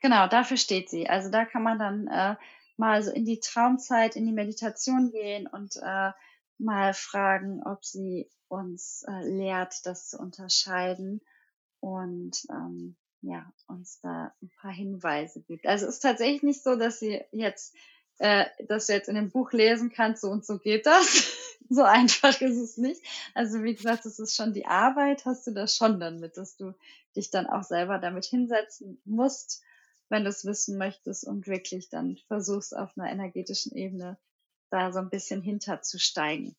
Genau, 0.00 0.26
dafür 0.26 0.56
steht 0.56 0.88
sie. 0.88 1.06
Also 1.06 1.30
da 1.30 1.44
kann 1.44 1.62
man 1.62 1.78
dann 1.78 2.06
äh, 2.06 2.36
mal 2.78 3.02
so 3.02 3.10
in 3.12 3.26
die 3.26 3.40
Traumzeit, 3.40 4.16
in 4.16 4.24
die 4.24 4.32
Meditation 4.32 5.10
gehen 5.10 5.46
und 5.46 5.76
äh, 5.76 6.12
mal 6.58 6.94
fragen, 6.94 7.62
ob 7.64 7.84
sie 7.84 8.28
uns 8.48 9.04
äh, 9.08 9.28
lehrt, 9.28 9.74
das 9.84 10.08
zu 10.08 10.18
unterscheiden. 10.18 11.20
Und 11.80 12.44
ähm, 12.50 12.96
ja, 13.22 13.52
uns 13.66 14.00
da 14.00 14.32
ein 14.42 14.50
paar 14.60 14.72
Hinweise 14.72 15.42
gibt. 15.42 15.66
Also 15.66 15.86
es 15.86 15.96
ist 15.96 16.00
tatsächlich 16.00 16.42
nicht 16.42 16.62
so, 16.62 16.76
dass 16.76 17.00
sie 17.00 17.20
jetzt, 17.32 17.74
äh, 18.18 18.46
dass 18.66 18.86
du 18.86 18.92
jetzt 18.92 19.08
in 19.08 19.14
dem 19.14 19.30
Buch 19.30 19.52
lesen 19.52 19.90
kannst, 19.90 20.22
so 20.22 20.30
und 20.30 20.44
so 20.44 20.58
geht 20.58 20.86
das. 20.86 21.32
so 21.68 21.82
einfach 21.82 22.40
ist 22.40 22.56
es 22.56 22.76
nicht. 22.76 23.02
Also 23.34 23.62
wie 23.62 23.74
gesagt, 23.74 24.06
es 24.06 24.18
ist 24.18 24.36
schon 24.36 24.52
die 24.52 24.66
Arbeit, 24.66 25.24
hast 25.24 25.46
du 25.46 25.52
das 25.52 25.76
schon 25.76 26.00
dann 26.00 26.20
mit, 26.20 26.36
dass 26.36 26.56
du 26.56 26.74
dich 27.16 27.30
dann 27.30 27.46
auch 27.46 27.64
selber 27.64 27.98
damit 27.98 28.24
hinsetzen 28.24 29.00
musst, 29.04 29.62
wenn 30.08 30.24
du 30.24 30.30
es 30.30 30.44
wissen 30.44 30.78
möchtest 30.78 31.26
und 31.26 31.46
wirklich 31.46 31.90
dann 31.90 32.16
versuchst 32.28 32.76
auf 32.76 32.96
einer 32.96 33.10
energetischen 33.10 33.76
Ebene 33.76 34.18
da 34.70 34.92
so 34.92 34.98
ein 35.00 35.10
bisschen 35.10 35.42
hinterzusteigen. 35.42 36.56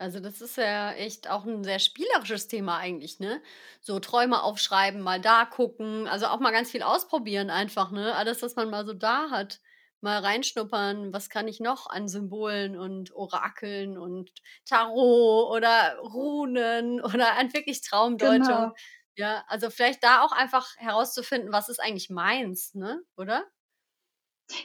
Also 0.00 0.20
das 0.20 0.40
ist 0.40 0.56
ja 0.56 0.92
echt 0.92 1.28
auch 1.28 1.44
ein 1.44 1.64
sehr 1.64 1.80
spielerisches 1.80 2.46
Thema 2.46 2.78
eigentlich, 2.78 3.18
ne? 3.18 3.42
So 3.80 3.98
Träume 3.98 4.42
aufschreiben, 4.44 5.00
mal 5.00 5.20
da 5.20 5.44
gucken, 5.44 6.06
also 6.06 6.26
auch 6.26 6.38
mal 6.38 6.52
ganz 6.52 6.70
viel 6.70 6.82
ausprobieren 6.84 7.50
einfach, 7.50 7.90
ne? 7.90 8.14
Alles, 8.14 8.40
was 8.42 8.54
man 8.54 8.70
mal 8.70 8.86
so 8.86 8.92
da 8.94 9.30
hat, 9.30 9.60
mal 10.00 10.20
reinschnuppern, 10.20 11.12
was 11.12 11.30
kann 11.30 11.48
ich 11.48 11.58
noch 11.58 11.88
an 11.90 12.06
Symbolen 12.06 12.78
und 12.78 13.12
Orakeln 13.12 13.98
und 13.98 14.30
Tarot 14.66 15.50
oder 15.56 15.98
Runen 15.98 17.00
oder 17.04 17.36
an 17.36 17.52
wirklich 17.52 17.80
Traumdeutung. 17.82 18.70
Genau. 18.70 18.78
Ja, 19.16 19.42
also 19.48 19.68
vielleicht 19.68 20.04
da 20.04 20.22
auch 20.22 20.30
einfach 20.30 20.76
herauszufinden, 20.76 21.52
was 21.52 21.68
ist 21.68 21.80
eigentlich 21.80 22.08
meins, 22.08 22.72
ne? 22.74 23.00
Oder? 23.16 23.46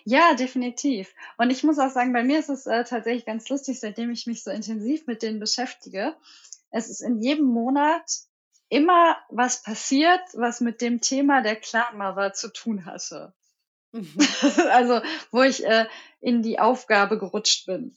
Ja, 0.06 0.34
definitiv. 0.34 1.14
Und 1.38 1.50
ich 1.50 1.64
muss 1.64 1.80
auch 1.80 1.90
sagen, 1.90 2.14
bei 2.14 2.24
mir 2.24 2.40
ist 2.40 2.50
es 2.50 2.66
äh, 2.66 2.84
tatsächlich 2.84 3.26
ganz 3.26 3.50
lustig, 3.50 3.80
seitdem 3.80 4.12
ich 4.12 4.28
mich 4.28 4.44
so 4.44 4.52
intensiv 4.52 5.08
mit 5.08 5.22
denen 5.22 5.40
beschäftige. 5.40 6.16
Es 6.72 6.90
ist 6.90 7.02
in 7.02 7.22
jedem 7.22 7.46
Monat 7.46 8.04
immer 8.70 9.18
was 9.30 9.62
passiert, 9.62 10.22
was 10.34 10.62
mit 10.62 10.82
dem 10.82 11.02
Thema 11.02 11.42
der 11.42 11.56
Clan 11.56 11.98
Mother 11.98 12.34
zu 12.34 12.52
tun 12.52 12.86
hatte. 12.86 13.34
Mhm. 13.92 14.18
also, 14.72 15.02
wo 15.32 15.44
ich 15.44 15.66
äh, 15.66 15.86
in 16.22 16.42
die 16.42 16.60
Aufgabe 16.60 17.20
gerutscht 17.20 17.66
bin. 17.66 17.96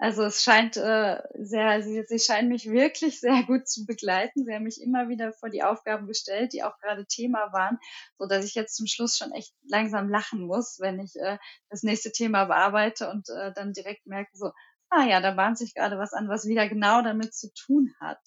Also 0.00 0.22
es 0.22 0.44
scheint 0.44 0.76
äh, 0.76 1.20
sehr, 1.34 1.82
sie, 1.82 2.04
sie 2.06 2.20
scheinen 2.20 2.48
mich 2.48 2.70
wirklich 2.70 3.18
sehr 3.20 3.42
gut 3.42 3.68
zu 3.68 3.84
begleiten. 3.84 4.44
Sie 4.44 4.54
haben 4.54 4.62
mich 4.62 4.80
immer 4.80 5.08
wieder 5.08 5.32
vor 5.32 5.50
die 5.50 5.64
Aufgaben 5.64 6.06
gestellt, 6.06 6.52
die 6.52 6.62
auch 6.62 6.78
gerade 6.78 7.04
Thema 7.06 7.52
waren, 7.52 7.78
so 8.16 8.26
dass 8.26 8.44
ich 8.44 8.54
jetzt 8.54 8.76
zum 8.76 8.86
Schluss 8.86 9.16
schon 9.16 9.32
echt 9.32 9.52
langsam 9.68 10.08
lachen 10.08 10.46
muss, 10.46 10.78
wenn 10.78 11.00
ich 11.00 11.16
äh, 11.16 11.38
das 11.68 11.82
nächste 11.82 12.12
Thema 12.12 12.44
bearbeite 12.44 13.10
und 13.10 13.28
äh, 13.28 13.52
dann 13.54 13.72
direkt 13.72 14.06
merke 14.06 14.30
so, 14.34 14.52
ah 14.90 15.04
ja, 15.04 15.20
da 15.20 15.32
bahnt 15.32 15.58
sich 15.58 15.74
gerade 15.74 15.98
was 15.98 16.12
an, 16.12 16.28
was 16.28 16.46
wieder 16.46 16.68
genau 16.68 17.02
damit 17.02 17.34
zu 17.34 17.52
tun 17.52 17.92
hat. 18.00 18.20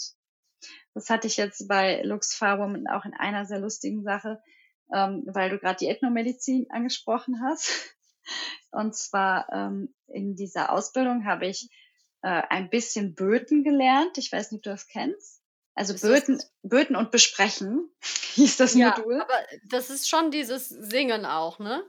Das 0.94 1.10
hatte 1.10 1.28
ich 1.28 1.38
jetzt 1.38 1.68
bei 1.70 2.02
Lux 2.04 2.36
Farwoman 2.36 2.88
auch 2.88 3.06
in 3.06 3.14
einer 3.14 3.46
sehr 3.46 3.60
lustigen 3.60 4.04
Sache, 4.04 4.42
ähm, 4.94 5.24
weil 5.26 5.50
du 5.50 5.58
gerade 5.58 5.78
die 5.78 5.88
Ethnomedizin 5.88 6.68
angesprochen 6.70 7.42
hast. 7.42 7.96
Und 8.72 8.96
zwar 8.96 9.48
ähm, 9.52 9.94
in 10.08 10.36
dieser 10.36 10.72
Ausbildung 10.72 11.26
habe 11.26 11.48
ich 11.48 11.70
äh, 12.22 12.42
ein 12.50 12.70
bisschen 12.70 13.16
Böten 13.16 13.64
gelernt. 13.64 14.18
Ich 14.18 14.32
weiß 14.32 14.52
nicht, 14.52 14.60
ob 14.60 14.64
du 14.64 14.70
das 14.72 14.88
kennst. 14.88 15.42
Also 15.74 15.96
Böten, 15.96 16.42
Böten 16.64 16.96
und 16.96 17.12
Besprechen 17.12 17.90
hieß 18.34 18.58
das 18.58 18.76
ja, 18.76 18.96
Modul. 18.98 19.22
Aber 19.22 19.40
das 19.70 19.90
ist 19.90 20.10
schon 20.10 20.32
dieses 20.32 20.70
Singen 20.70 21.26
auch, 21.26 21.60
ne? 21.60 21.84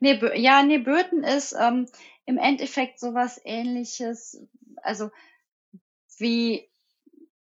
Nee, 0.00 0.18
ja, 0.36 0.62
nee, 0.62 0.78
Böten 0.78 1.22
ist 1.22 1.54
ähm, 1.58 1.86
im 2.24 2.38
Endeffekt 2.38 2.98
sowas 2.98 3.40
ähnliches, 3.44 4.40
also 4.82 5.10
wie 6.16 6.70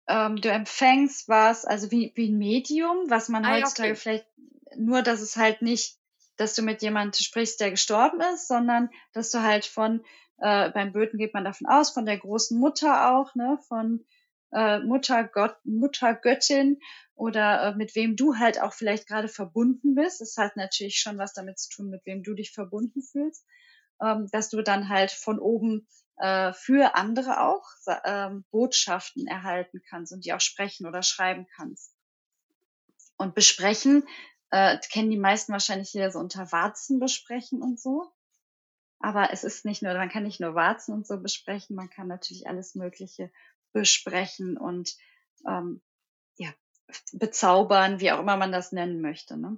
ähm, 0.08 0.36
du 0.36 0.52
empfängst 0.52 1.28
was, 1.30 1.66
also 1.66 1.90
wie, 1.90 2.12
wie 2.16 2.30
ein 2.30 2.38
Medium, 2.38 3.10
was 3.10 3.28
man 3.30 3.44
ah, 3.46 3.56
heutzutage 3.56 3.94
okay. 3.94 4.00
vielleicht, 4.00 4.28
nur 4.76 5.02
dass 5.02 5.22
es 5.22 5.36
halt 5.36 5.62
nicht 5.62 5.98
dass 6.38 6.56
du 6.56 6.62
mit 6.62 6.82
jemandem 6.82 7.22
sprichst, 7.22 7.60
der 7.60 7.72
gestorben 7.72 8.22
ist, 8.34 8.48
sondern 8.48 8.90
dass 9.14 9.32
du 9.32 9.42
halt 9.42 9.66
von, 9.66 10.04
äh, 10.38 10.70
beim 10.72 10.92
Böten 10.92 11.18
geht 11.18 11.34
man 11.34 11.44
davon 11.44 11.68
aus, 11.68 11.92
von 11.92 12.06
der 12.06 12.18
großen 12.18 12.60
Mutter 12.60 13.12
auch, 13.16 13.36
ne, 13.36 13.60
von 13.68 14.06
äh, 14.54 14.80
Mutter 14.80 15.24
Gott, 15.24 15.56
Mutter 15.64 16.14
Göttin 16.14 16.80
oder 17.16 17.64
äh, 17.64 17.76
mit 17.76 17.96
wem 17.96 18.16
du 18.16 18.36
halt 18.38 18.62
auch 18.62 18.74
vielleicht 18.74 19.08
gerade 19.08 19.28
verbunden 19.28 19.96
bist. 19.96 20.22
Das 20.22 20.38
hat 20.38 20.58
natürlich 20.58 21.00
schon 21.00 21.18
was 21.18 21.34
damit 21.34 21.60
zu 21.60 21.70
tun, 21.70 21.90
mit 21.90 22.06
wem 22.06 22.24
du 22.24 22.34
dich 22.34 22.52
verbunden 22.52 23.02
fühlst, 23.02 23.46
ähm, 24.02 24.28
dass 24.32 24.50
du 24.50 24.62
dann 24.62 24.90
halt 24.90 25.12
von 25.12 25.40
oben 25.40 25.88
äh, 26.18 26.54
für 26.54 26.96
andere 26.96 27.42
auch 27.42 27.66
ähm, 28.06 28.46
Botschaften 28.52 29.28
erhalten 29.28 29.82
kannst 29.90 30.12
und 30.14 30.26
die 30.26 30.34
auch 30.34 30.42
sprechen 30.42 30.86
oder 30.86 31.04
schreiben 31.04 31.48
kannst. 31.56 31.96
Und 33.18 33.36
besprechen 33.36 34.08
äh, 34.52 34.78
kennen 34.92 35.10
die 35.10 35.18
meisten 35.18 35.52
wahrscheinlich 35.52 35.90
hier 35.90 36.12
so 36.12 36.20
unter 36.20 36.52
Warzen 36.52 37.00
besprechen 37.00 37.62
und 37.62 37.80
so. 37.80 38.12
Aber 39.00 39.32
es 39.32 39.44
ist 39.44 39.66
nicht 39.66 39.82
nur, 39.82 39.94
man 39.94 40.10
kann 40.10 40.24
nicht 40.24 40.40
nur 40.40 40.54
Warzen 40.54 40.94
und 40.94 41.08
so 41.08 41.20
besprechen, 41.20 41.76
man 41.76 41.90
kann 41.90 42.08
natürlich 42.08 42.48
alles 42.48 42.76
Mögliche 42.76 43.32
besprechen 43.74 44.58
und 44.58 44.96
ähm, 45.48 45.82
ja, 46.38 46.50
bezaubern, 47.14 48.00
wie 48.00 48.12
auch 48.12 48.20
immer 48.20 48.38
man 48.38 48.52
das 48.52 48.72
nennen 48.72 49.02
möchte. 49.02 49.38
Ne? 49.38 49.58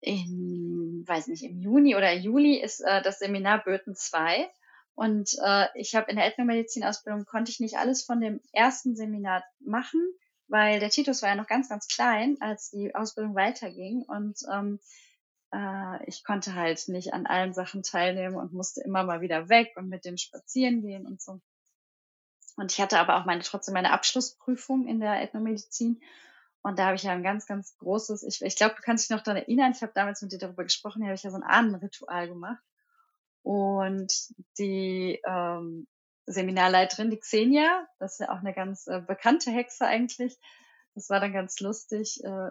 In, 0.00 1.04
weiß 1.06 1.28
nicht, 1.28 1.44
im 1.44 1.58
Juni 1.58 1.96
oder 1.96 2.12
Juli 2.12 2.60
ist 2.60 2.80
äh, 2.80 3.00
das 3.02 3.20
Seminar 3.20 3.64
Böten 3.64 3.94
2. 3.94 4.50
Und 4.94 5.30
äh, 5.42 5.68
ich 5.74 5.94
habe 5.94 6.10
in 6.10 6.16
der 6.16 6.26
Ethnomedizin-Ausbildung 6.26 7.24
konnte 7.24 7.50
ich 7.50 7.60
nicht 7.60 7.78
alles 7.78 8.04
von 8.04 8.20
dem 8.20 8.40
ersten 8.52 8.94
Seminar 8.94 9.42
machen, 9.60 10.00
weil 10.52 10.80
der 10.80 10.90
Titus 10.90 11.22
war 11.22 11.30
ja 11.30 11.34
noch 11.34 11.46
ganz, 11.46 11.68
ganz 11.68 11.88
klein, 11.88 12.36
als 12.40 12.70
die 12.70 12.94
Ausbildung 12.94 13.34
weiterging 13.34 14.02
und 14.02 14.38
ähm, 14.52 14.78
äh, 15.52 16.04
ich 16.06 16.24
konnte 16.24 16.54
halt 16.54 16.88
nicht 16.88 17.14
an 17.14 17.26
allen 17.26 17.54
Sachen 17.54 17.82
teilnehmen 17.82 18.36
und 18.36 18.52
musste 18.52 18.82
immer 18.82 19.02
mal 19.02 19.22
wieder 19.22 19.48
weg 19.48 19.72
und 19.76 19.88
mit 19.88 20.04
dem 20.04 20.18
spazieren 20.18 20.82
gehen 20.82 21.06
und 21.06 21.20
so. 21.22 21.40
Und 22.56 22.70
ich 22.70 22.80
hatte 22.80 22.98
aber 22.98 23.16
auch 23.16 23.24
meine 23.24 23.42
trotzdem 23.42 23.72
meine 23.72 23.92
Abschlussprüfung 23.92 24.86
in 24.86 25.00
der 25.00 25.22
Ethnomedizin 25.22 26.02
und 26.62 26.78
da 26.78 26.86
habe 26.86 26.96
ich 26.96 27.02
ja 27.02 27.12
ein 27.12 27.24
ganz, 27.24 27.46
ganz 27.46 27.76
großes, 27.78 28.22
ich, 28.22 28.40
ich 28.42 28.56
glaube, 28.56 28.76
du 28.76 28.82
kannst 28.82 29.04
dich 29.04 29.16
noch 29.16 29.22
daran 29.22 29.42
erinnern, 29.42 29.72
ich 29.74 29.82
habe 29.82 29.92
damals 29.94 30.22
mit 30.22 30.32
dir 30.32 30.38
darüber 30.38 30.62
gesprochen, 30.62 31.00
hier 31.00 31.08
habe 31.08 31.16
ich 31.16 31.22
ja 31.22 31.30
so 31.30 31.36
ein 31.36 31.42
Ahnenritual 31.42 32.28
gemacht. 32.28 32.62
Und 33.42 34.12
die 34.58 35.20
ähm, 35.26 35.88
Seminarleiterin, 36.26 37.10
die 37.10 37.18
Xenia, 37.18 37.86
das 37.98 38.14
ist 38.14 38.20
ja 38.20 38.30
auch 38.30 38.40
eine 38.40 38.54
ganz 38.54 38.86
äh, 38.86 39.00
bekannte 39.00 39.50
Hexe 39.50 39.86
eigentlich. 39.86 40.38
Das 40.94 41.10
war 41.10 41.20
dann 41.20 41.32
ganz 41.32 41.60
lustig. 41.60 42.22
Äh, 42.22 42.50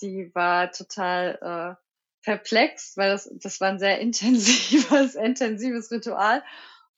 die 0.00 0.30
war 0.34 0.70
total 0.70 1.78
äh, 1.80 1.84
perplex, 2.22 2.96
weil 2.96 3.10
das, 3.10 3.30
das 3.34 3.60
war 3.60 3.68
ein 3.68 3.78
sehr 3.78 3.98
intensives, 4.00 5.14
intensives 5.14 5.90
Ritual. 5.90 6.42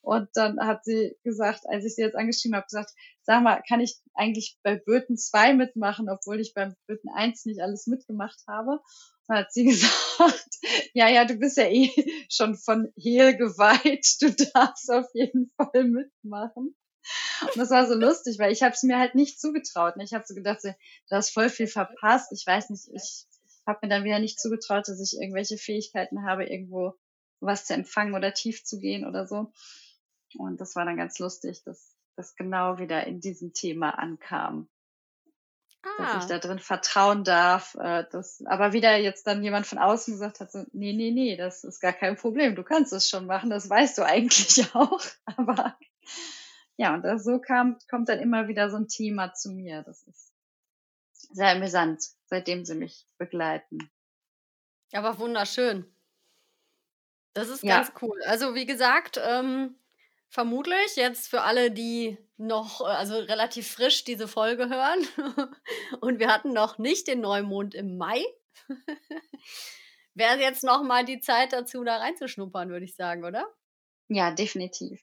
Und 0.03 0.29
dann 0.35 0.59
hat 0.61 0.85
sie 0.85 1.17
gesagt, 1.25 1.69
als 1.69 1.85
ich 1.85 1.95
sie 1.95 2.03
jetzt 2.03 2.17
angeschrieben 2.17 2.57
habe, 2.57 2.67
gesagt, 2.67 2.91
sag 3.23 3.43
mal, 3.43 3.63
kann 3.69 3.81
ich 3.81 3.99
eigentlich 4.15 4.59
bei 4.63 4.77
Böten 4.77 5.17
2 5.17 5.55
mitmachen, 5.55 6.09
obwohl 6.09 6.41
ich 6.41 6.55
beim 6.55 6.75
Böten 6.87 7.11
1 7.11 7.45
nicht 7.45 7.61
alles 7.61 7.87
mitgemacht 7.87 8.41
habe? 8.49 8.81
Und 9.29 9.37
hat 9.37 9.53
sie 9.53 9.65
gesagt, 9.67 10.49
ja, 10.95 11.09
ja, 11.09 11.25
du 11.25 11.35
bist 11.35 11.59
ja 11.59 11.69
eh 11.69 11.91
schon 12.31 12.57
von 12.57 12.93
Hehl 12.97 13.37
geweiht, 13.37 14.07
du 14.21 14.33
darfst 14.53 14.91
auf 14.91 15.07
jeden 15.15 15.51
Fall 15.57 15.85
mitmachen. 15.85 16.75
Und 17.43 17.57
das 17.57 17.71
war 17.71 17.87
so 17.87 17.95
lustig, 17.95 18.39
weil 18.39 18.53
ich 18.53 18.63
habe 18.63 18.75
es 18.75 18.83
mir 18.83 18.99
halt 18.99 19.15
nicht 19.15 19.41
zugetraut. 19.41 19.95
Ich 20.03 20.13
habe 20.13 20.25
so 20.27 20.35
gedacht, 20.35 20.63
du 20.63 20.75
hast 21.11 21.31
voll 21.31 21.49
viel 21.49 21.67
verpasst. 21.67 22.33
Ich 22.33 22.47
weiß 22.47 22.71
nicht, 22.71 22.89
ich 22.93 23.27
habe 23.67 23.81
mir 23.83 23.89
dann 23.89 24.05
wieder 24.05 24.19
nicht 24.19 24.41
zugetraut, 24.41 24.89
dass 24.89 25.01
ich 25.01 25.19
irgendwelche 25.21 25.57
Fähigkeiten 25.57 26.25
habe, 26.25 26.45
irgendwo 26.45 26.95
was 27.41 27.65
zu 27.65 27.75
empfangen 27.75 28.15
oder 28.15 28.35
tief 28.35 28.65
zu 28.65 28.79
gehen 28.79 29.07
oder 29.07 29.27
so. 29.27 29.53
Und 30.37 30.61
das 30.61 30.77
war 30.77 30.85
dann 30.85 30.97
ganz 30.97 31.19
lustig, 31.19 31.63
dass 31.65 31.97
das 32.17 32.35
genau 32.37 32.79
wieder 32.79 33.07
in 33.07 33.21
diesem 33.21 33.53
Thema 33.53 33.91
ankam. 33.99 34.69
Ah. 35.83 35.89
Dass 35.99 36.25
ich 36.25 36.31
ah. 36.31 36.39
da 36.39 36.39
drin 36.39 36.59
vertrauen 36.59 37.25
darf. 37.25 37.75
Äh, 37.77 38.05
dass, 38.11 38.45
aber 38.47 38.73
wieder 38.73 38.97
jetzt 38.97 39.27
dann 39.27 39.43
jemand 39.43 39.67
von 39.67 39.79
außen 39.79 40.15
gesagt 40.15 40.41
hat, 40.41 40.53
so, 40.53 40.65
nee, 40.73 40.93
nee, 40.93 41.11
nee, 41.11 41.37
das 41.37 41.65
ist 41.65 41.81
gar 41.81 41.93
kein 41.93 42.17
Problem. 42.17 42.55
Du 42.55 42.63
kannst 42.63 42.93
es 42.93 43.09
schon 43.09 43.27
machen, 43.27 43.51
das 43.51 43.69
weißt 43.69 43.99
du 43.99 44.03
eigentlich 44.05 44.65
auch. 44.75 45.01
Aber 45.25 45.79
ja, 46.77 46.95
und 46.95 47.03
das, 47.03 47.25
so 47.25 47.39
kam, 47.39 47.79
kommt 47.89 48.09
dann 48.09 48.21
immer 48.21 48.49
wieder 48.49 48.71
so 48.71 48.77
ein 48.77 48.89
Thema 48.89 49.33
zu 49.33 49.53
mir. 49.53 49.83
Das 49.83 50.03
ist 50.03 50.33
sehr 51.33 51.51
amüsant, 51.51 52.03
seitdem 52.27 52.65
sie 52.65 52.75
mich 52.75 53.07
begleiten. 53.19 53.91
Aber 54.93 55.19
wunderschön. 55.19 55.85
Das 57.35 57.49
ist 57.49 57.63
ja. 57.63 57.77
ganz 57.77 57.93
cool. 58.03 58.21
Also 58.25 58.55
wie 58.55 58.67
gesagt, 58.67 59.21
ähm, 59.23 59.77
vermutlich 60.31 60.97
jetzt 60.97 61.29
für 61.29 61.43
alle, 61.43 61.71
die 61.71 62.17
noch, 62.39 62.81
äh, 62.81 62.85
also 62.85 63.19
relativ 63.19 63.71
frisch 63.71 64.05
diese 64.05 64.29
Folge 64.29 64.69
hören 64.71 65.07
und 66.01 66.19
wir 66.19 66.29
hatten 66.29 66.53
noch 66.53 66.79
nicht 66.79 67.09
den 67.09 67.21
Neumond 67.21 67.75
im 67.75 67.99
Mai, 67.99 68.25
wäre 70.15 70.41
jetzt 70.41 70.65
noch 70.65 70.83
mal 70.83 71.05
die 71.05 71.21
Zeit 71.21 71.53
dazu, 71.53 71.85
da 71.85 71.97
reinzuschnuppern, 71.97 72.71
würde 72.71 72.85
ich 72.85 72.95
sagen, 72.95 73.25
oder? 73.25 73.47
Ja, 74.09 74.31
definitiv. 74.33 75.03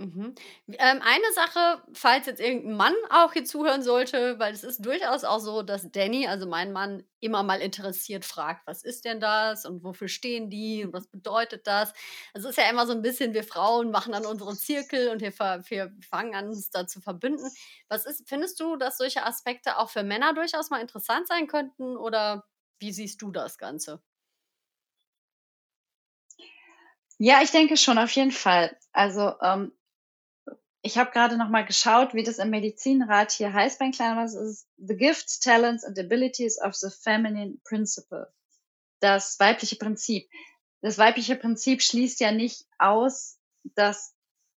Mhm. 0.00 0.36
Ähm, 0.68 1.02
eine 1.02 1.32
Sache, 1.34 1.82
falls 1.92 2.26
jetzt 2.26 2.38
irgendein 2.40 2.76
Mann 2.76 2.94
auch 3.10 3.32
hier 3.32 3.44
zuhören 3.44 3.82
sollte, 3.82 4.38
weil 4.38 4.54
es 4.54 4.62
ist 4.62 4.86
durchaus 4.86 5.24
auch 5.24 5.40
so, 5.40 5.62
dass 5.62 5.90
Danny, 5.90 6.28
also 6.28 6.46
mein 6.46 6.70
Mann, 6.72 7.02
immer 7.18 7.42
mal 7.42 7.60
interessiert 7.60 8.24
fragt, 8.24 8.64
was 8.64 8.84
ist 8.84 9.04
denn 9.04 9.18
das 9.18 9.64
und 9.64 9.82
wofür 9.82 10.06
stehen 10.06 10.50
die 10.50 10.84
und 10.84 10.92
was 10.92 11.08
bedeutet 11.08 11.66
das? 11.66 11.92
Es 12.32 12.44
ist 12.44 12.56
ja 12.58 12.70
immer 12.70 12.86
so 12.86 12.92
ein 12.92 13.02
bisschen, 13.02 13.34
wir 13.34 13.42
Frauen 13.42 13.90
machen 13.90 14.12
dann 14.12 14.24
unsere 14.24 14.54
Zirkel 14.56 15.08
und 15.08 15.20
wir, 15.20 15.32
wir 15.68 15.92
fangen 16.08 16.36
an, 16.36 16.46
uns 16.46 16.70
da 16.70 16.86
zu 16.86 17.00
verbünden. 17.00 17.50
Was 17.88 18.06
ist, 18.06 18.28
findest 18.28 18.60
du, 18.60 18.76
dass 18.76 18.98
solche 18.98 19.26
Aspekte 19.26 19.78
auch 19.78 19.90
für 19.90 20.04
Männer 20.04 20.32
durchaus 20.32 20.70
mal 20.70 20.80
interessant 20.80 21.26
sein 21.26 21.48
könnten 21.48 21.96
oder 21.96 22.44
wie 22.78 22.92
siehst 22.92 23.20
du 23.20 23.32
das 23.32 23.58
Ganze? 23.58 24.00
Ja, 27.18 27.42
ich 27.42 27.50
denke 27.50 27.76
schon, 27.76 27.98
auf 27.98 28.10
jeden 28.12 28.30
Fall. 28.30 28.76
Also 28.92 29.34
ähm, 29.42 29.72
ich 30.82 30.96
habe 30.96 31.10
gerade 31.10 31.36
noch 31.36 31.48
mal 31.48 31.64
geschaut, 31.64 32.14
wie 32.14 32.22
das 32.22 32.38
im 32.38 32.50
Medizinrat 32.50 33.32
hier 33.32 33.52
heißt 33.52 33.78
bei 33.78 33.90
kleinen 33.90 34.16
was 34.16 34.34
ist 34.34 34.68
The 34.76 34.96
Gifts, 34.96 35.40
Talents 35.40 35.84
and 35.84 35.98
Abilities 35.98 36.60
of 36.60 36.74
the 36.74 36.90
Feminine 36.90 37.56
Principle. 37.64 38.32
Das 39.00 39.38
weibliche 39.40 39.76
Prinzip. 39.76 40.28
Das 40.80 40.98
weibliche 40.98 41.36
Prinzip 41.36 41.82
schließt 41.82 42.20
ja 42.20 42.32
nicht 42.32 42.66
aus, 42.78 43.38
dass 43.74 44.14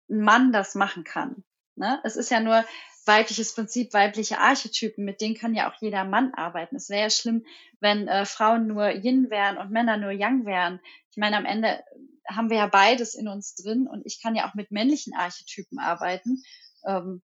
ein 0.08 0.20
Mann 0.20 0.52
das 0.52 0.74
machen 0.74 1.04
kann. 1.04 1.44
Ne? 1.74 2.00
Es 2.04 2.16
ist 2.16 2.30
ja 2.30 2.40
nur 2.40 2.64
weibliches 3.04 3.54
Prinzip, 3.54 3.92
weibliche 3.92 4.38
Archetypen, 4.38 5.04
mit 5.04 5.20
denen 5.20 5.34
kann 5.34 5.54
ja 5.54 5.68
auch 5.68 5.74
jeder 5.80 6.04
Mann 6.04 6.34
arbeiten. 6.34 6.76
Es 6.76 6.88
wäre 6.88 7.02
ja 7.02 7.10
schlimm, 7.10 7.44
wenn 7.80 8.06
äh, 8.06 8.24
Frauen 8.26 8.68
nur 8.68 8.90
Yin 8.90 9.30
wären 9.30 9.58
und 9.58 9.70
Männer 9.70 9.96
nur 9.96 10.12
Yang 10.12 10.44
wären. 10.44 10.80
Ich 11.12 11.18
meine, 11.18 11.36
am 11.36 11.44
Ende 11.44 11.84
haben 12.28 12.50
wir 12.50 12.56
ja 12.56 12.66
beides 12.66 13.14
in 13.14 13.28
uns 13.28 13.54
drin 13.54 13.86
und 13.86 14.04
ich 14.06 14.20
kann 14.20 14.34
ja 14.34 14.48
auch 14.48 14.54
mit 14.54 14.70
männlichen 14.70 15.14
Archetypen 15.14 15.78
arbeiten. 15.78 16.42
Ähm, 16.86 17.22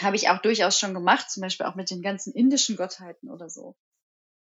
Habe 0.00 0.16
ich 0.16 0.28
auch 0.28 0.38
durchaus 0.42 0.78
schon 0.78 0.94
gemacht, 0.94 1.30
zum 1.30 1.40
Beispiel 1.40 1.66
auch 1.66 1.74
mit 1.74 1.90
den 1.90 2.02
ganzen 2.02 2.32
indischen 2.34 2.76
Gottheiten 2.76 3.30
oder 3.30 3.48
so. 3.48 3.76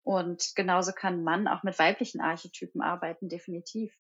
Und 0.03 0.53
genauso 0.55 0.93
kann 0.93 1.25
Mann 1.25 1.49
auch 1.49 1.63
mit 1.63 1.79
weiblichen 1.79 2.21
Archetypen 2.21 2.83
arbeiten, 2.83 3.29
definitiv. 3.29 3.93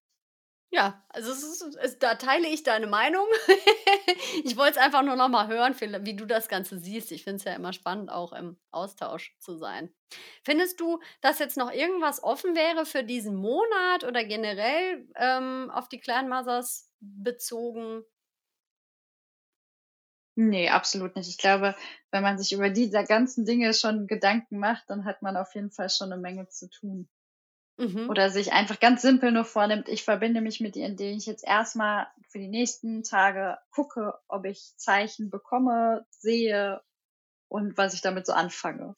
Ja, 0.72 1.04
also 1.09 1.33
es 1.33 1.42
ist, 1.42 1.76
es, 1.83 1.98
da 1.98 2.14
teile 2.14 2.46
ich 2.46 2.62
deine 2.62 2.87
Meinung. 2.87 3.26
ich 4.44 4.56
wollte 4.56 4.78
es 4.78 4.85
einfach 4.85 5.02
nur 5.02 5.16
noch 5.16 5.28
mal 5.28 5.48
hören, 5.48 5.74
wie 6.04 6.14
du 6.14 6.26
das 6.26 6.46
Ganze 6.48 6.78
siehst. 6.78 7.11
Ich 7.11 7.24
finde 7.24 7.38
es 7.38 7.44
ja 7.44 7.54
immer 7.54 7.72
spannend, 7.72 8.09
auch 8.11 8.33
im 8.33 8.56
Austausch 8.70 9.37
zu 9.40 9.56
sein. 9.56 9.92
Findest 10.44 10.78
du, 10.80 11.00
dass 11.22 11.40
jetzt 11.40 11.56
noch 11.56 11.72
irgendwas 11.72 12.22
offen 12.22 12.54
wäre 12.54 12.87
für 12.87 13.02
diesen 13.02 13.35
Monat 13.35 14.04
oder 14.04 14.24
generell 14.24 15.09
ähm, 15.16 15.72
auf 15.74 15.88
die 15.88 15.98
Clan-Mothers 15.98 16.88
bezogen? 17.00 18.04
Nee, 20.37 20.68
absolut 20.70 21.16
nicht. 21.16 21.28
Ich 21.28 21.38
glaube, 21.38 21.74
wenn 22.11 22.22
man 22.22 22.38
sich 22.38 22.52
über 22.52 22.70
diese 22.70 23.04
ganzen 23.04 23.44
Dinge 23.44 23.74
schon 23.74 24.06
Gedanken 24.06 24.59
macht, 24.59 24.88
dann 24.88 25.04
hat 25.04 25.22
man 25.22 25.37
auf 25.37 25.54
jeden 25.54 25.70
Fall 25.70 25.90
schon 25.90 26.12
eine 26.12 26.20
Menge 26.20 26.48
zu 26.48 26.68
tun. 26.70 27.09
Mhm. 27.81 28.11
Oder 28.11 28.29
sich 28.29 28.53
einfach 28.53 28.79
ganz 28.79 29.01
simpel 29.01 29.33
nur 29.33 29.47
vornimmt, 29.47 29.88
ich 29.88 30.05
verbinde 30.05 30.43
mich 30.43 30.61
mit 30.61 30.77
ihr, 30.77 30.87
indem 30.87 31.16
ich 31.16 31.25
jetzt 31.25 31.43
erstmal 31.43 32.09
für 32.29 32.38
die 32.38 32.49
nächsten 32.49 33.03
Tage 33.03 33.57
gucke, 33.71 34.14
ob 34.29 34.45
ich 34.45 34.75
Zeichen 34.77 35.31
bekomme, 35.31 36.05
sehe 36.11 36.83
und 37.49 37.79
was 37.79 37.95
ich 37.95 38.03
damit 38.03 38.27
so 38.27 38.35
anfange. 38.35 38.97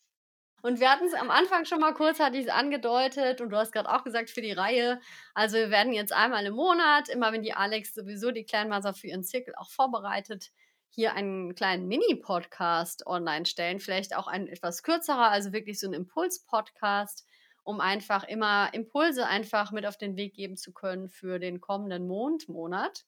Und 0.62 0.80
wir 0.80 0.90
hatten 0.90 1.06
es 1.06 1.14
am 1.14 1.30
Anfang 1.30 1.64
schon 1.64 1.80
mal 1.80 1.94
kurz, 1.94 2.18
hatte 2.18 2.36
ich 2.36 2.46
es 2.46 2.52
angedeutet 2.52 3.40
und 3.40 3.50
du 3.50 3.56
hast 3.56 3.72
gerade 3.72 3.88
auch 3.88 4.02
gesagt 4.02 4.30
für 4.30 4.42
die 4.42 4.52
Reihe. 4.52 5.00
Also 5.34 5.56
wir 5.56 5.70
werden 5.70 5.92
jetzt 5.92 6.12
einmal 6.12 6.44
im 6.44 6.54
Monat, 6.54 7.08
immer 7.08 7.32
wenn 7.32 7.42
die 7.42 7.54
Alex 7.54 7.94
sowieso 7.94 8.32
die 8.32 8.44
Clanmaster 8.44 8.94
für 8.94 9.06
ihren 9.08 9.24
Zirkel 9.24 9.54
auch 9.56 9.70
vorbereitet, 9.70 10.50
hier 10.88 11.14
einen 11.14 11.54
kleinen 11.54 11.86
Mini-Podcast 11.86 13.06
online 13.06 13.46
stellen. 13.46 13.78
Vielleicht 13.78 14.16
auch 14.16 14.26
ein 14.26 14.48
etwas 14.48 14.82
kürzerer, 14.82 15.30
also 15.30 15.52
wirklich 15.52 15.78
so 15.80 15.88
ein 15.88 15.94
Impuls-Podcast 15.94 17.26
um 17.64 17.80
einfach 17.80 18.24
immer 18.24 18.72
Impulse 18.72 19.26
einfach 19.26 19.72
mit 19.72 19.86
auf 19.86 19.96
den 19.96 20.16
Weg 20.16 20.34
geben 20.34 20.56
zu 20.56 20.72
können 20.72 21.08
für 21.08 21.38
den 21.38 21.60
kommenden 21.60 22.06
Mondmonat. 22.06 23.04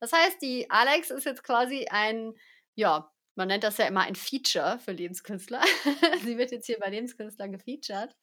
Das 0.00 0.12
heißt, 0.12 0.42
die 0.42 0.70
Alex 0.70 1.10
ist 1.10 1.24
jetzt 1.24 1.44
quasi 1.44 1.86
ein, 1.90 2.34
ja, 2.74 3.10
man 3.34 3.48
nennt 3.48 3.64
das 3.64 3.78
ja 3.78 3.86
immer 3.86 4.02
ein 4.02 4.14
Feature 4.16 4.78
für 4.78 4.92
Lebenskünstler. 4.92 5.62
Sie 6.24 6.36
wird 6.38 6.50
jetzt 6.50 6.66
hier 6.66 6.78
bei 6.78 6.90
Lebenskünstler 6.90 7.48
gefeatured. 7.48 8.14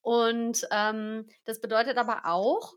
Und 0.00 0.66
ähm, 0.70 1.26
das 1.44 1.60
bedeutet 1.60 1.98
aber 1.98 2.22
auch, 2.24 2.74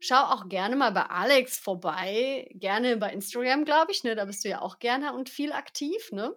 schau 0.00 0.22
auch 0.24 0.48
gerne 0.48 0.76
mal 0.76 0.92
bei 0.92 1.04
Alex 1.04 1.58
vorbei, 1.58 2.48
gerne 2.54 2.96
bei 2.96 3.12
Instagram, 3.12 3.64
glaube 3.64 3.92
ich, 3.92 4.04
ne? 4.04 4.14
Da 4.14 4.24
bist 4.24 4.44
du 4.44 4.48
ja 4.48 4.60
auch 4.60 4.78
gerne 4.78 5.14
und 5.14 5.28
viel 5.28 5.52
aktiv, 5.52 6.10
ne? 6.12 6.34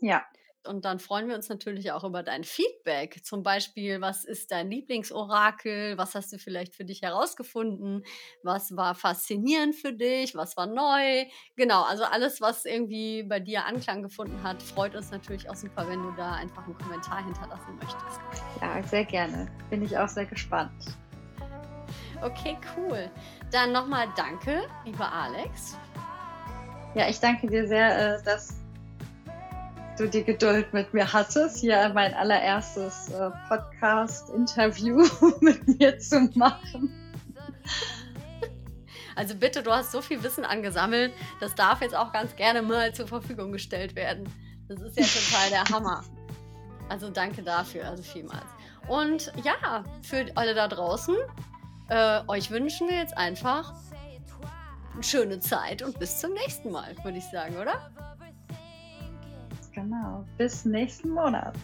Ja, 0.00 0.26
und 0.66 0.84
dann 0.84 0.98
freuen 0.98 1.28
wir 1.28 1.34
uns 1.34 1.48
natürlich 1.48 1.92
auch 1.92 2.04
über 2.04 2.22
dein 2.22 2.44
Feedback. 2.44 3.24
Zum 3.24 3.42
Beispiel, 3.42 4.00
was 4.00 4.24
ist 4.24 4.50
dein 4.50 4.70
Lieblingsorakel? 4.70 5.98
Was 5.98 6.14
hast 6.14 6.32
du 6.32 6.38
vielleicht 6.38 6.74
für 6.74 6.84
dich 6.84 7.02
herausgefunden? 7.02 8.04
Was 8.42 8.76
war 8.76 8.94
faszinierend 8.94 9.74
für 9.74 9.92
dich? 9.92 10.34
Was 10.34 10.56
war 10.56 10.66
neu? 10.66 11.26
Genau, 11.56 11.82
also 11.82 12.04
alles, 12.04 12.40
was 12.40 12.64
irgendwie 12.64 13.22
bei 13.22 13.40
dir 13.40 13.64
Anklang 13.64 14.02
gefunden 14.02 14.42
hat, 14.42 14.62
freut 14.62 14.94
uns 14.94 15.10
natürlich 15.10 15.48
auch 15.48 15.56
super, 15.56 15.88
wenn 15.88 16.02
du 16.02 16.12
da 16.16 16.32
einfach 16.32 16.64
einen 16.64 16.78
Kommentar 16.78 17.24
hinterlassen 17.24 17.76
möchtest. 17.76 18.20
Ja, 18.60 18.82
sehr 18.82 19.04
gerne. 19.04 19.50
Bin 19.70 19.82
ich 19.82 19.96
auch 19.96 20.08
sehr 20.08 20.26
gespannt. 20.26 20.96
Okay, 22.22 22.56
cool. 22.76 23.10
Dann 23.52 23.72
nochmal 23.72 24.08
danke, 24.16 24.62
lieber 24.84 25.12
Alex. 25.12 25.78
Ja, 26.94 27.08
ich 27.08 27.18
danke 27.20 27.48
dir 27.48 27.66
sehr, 27.66 28.18
äh, 28.18 28.22
dass 28.22 28.63
du 29.96 30.08
die 30.08 30.24
Geduld 30.24 30.72
mit 30.72 30.92
mir 30.92 31.12
hattest, 31.12 31.58
hier 31.58 31.90
mein 31.94 32.14
allererstes 32.14 33.08
äh, 33.10 33.30
Podcast-Interview 33.48 35.06
mit 35.40 35.66
mir 35.66 35.98
zu 35.98 36.20
machen. 36.34 36.92
Also 39.16 39.36
bitte, 39.36 39.62
du 39.62 39.70
hast 39.70 39.92
so 39.92 40.02
viel 40.02 40.22
Wissen 40.22 40.44
angesammelt, 40.44 41.12
das 41.40 41.54
darf 41.54 41.80
jetzt 41.80 41.94
auch 41.94 42.12
ganz 42.12 42.34
gerne 42.36 42.62
mal 42.62 42.92
zur 42.92 43.06
Verfügung 43.06 43.52
gestellt 43.52 43.94
werden. 43.94 44.28
Das 44.68 44.80
ist 44.80 44.98
ja 44.98 45.04
total 45.04 45.50
der 45.50 45.76
Hammer. 45.76 46.02
Also 46.88 47.10
danke 47.10 47.42
dafür, 47.42 47.88
also 47.88 48.02
vielmals. 48.02 48.46
Und 48.88 49.32
ja, 49.42 49.84
für 50.02 50.26
alle 50.34 50.54
da 50.54 50.68
draußen, 50.68 51.14
äh, 51.88 52.20
euch 52.26 52.50
wünschen 52.50 52.88
wir 52.88 52.98
jetzt 52.98 53.16
einfach 53.16 53.72
eine 54.92 55.02
schöne 55.02 55.40
Zeit 55.40 55.82
und 55.82 55.98
bis 55.98 56.18
zum 56.18 56.32
nächsten 56.32 56.70
Mal, 56.70 56.94
würde 57.02 57.18
ich 57.18 57.24
sagen, 57.24 57.56
oder? 57.56 57.90
Genau. 59.74 60.24
Bis 60.38 60.64
nächsten 60.64 61.10
Monat. 61.10 61.54